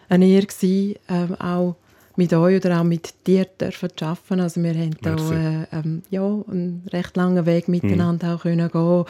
eine 0.08 0.26
Ehre 0.26 0.46
gewesen, 0.46 0.96
ähm, 1.08 1.34
auch 1.36 1.76
mit 2.16 2.32
euch 2.32 2.64
oder 2.64 2.80
auch 2.80 2.84
mit 2.84 3.14
dir 3.26 3.44
dürfen 3.44 3.90
arbeiten. 4.00 4.40
Also 4.40 4.62
wir 4.62 4.74
haben 4.74 4.96
da 5.02 5.14
äh, 5.14 5.66
ähm, 5.72 6.02
ja, 6.10 6.22
einen 6.22 6.82
recht 6.92 7.16
langen 7.16 7.46
Weg 7.46 7.68
miteinander 7.68 8.28
mhm. 8.28 8.34
auch 8.34 8.42
können 8.42 8.70
gehen. 8.70 9.04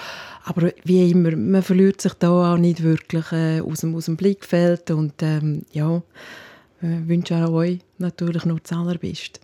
Aber 0.45 0.73
wie 0.85 1.11
immer, 1.11 1.35
man 1.37 1.63
verliert 1.63 2.01
sich 2.01 2.15
da 2.15 2.55
auch 2.55 2.59
nicht 2.59 2.83
wirklich 2.83 3.33
äh, 3.33 3.61
aus, 3.61 3.81
dem, 3.81 3.95
aus 3.95 4.07
dem 4.07 4.17
Blickfeld 4.17 4.91
und 4.91 5.15
ähm, 5.23 5.63
ja, 5.73 6.03
wünsche 6.81 7.37
auch 7.37 7.53
euch 7.53 7.79
natürlich 7.99 8.45
nur 8.45 8.61
das 8.61 8.73
Allerbeste. 8.77 9.41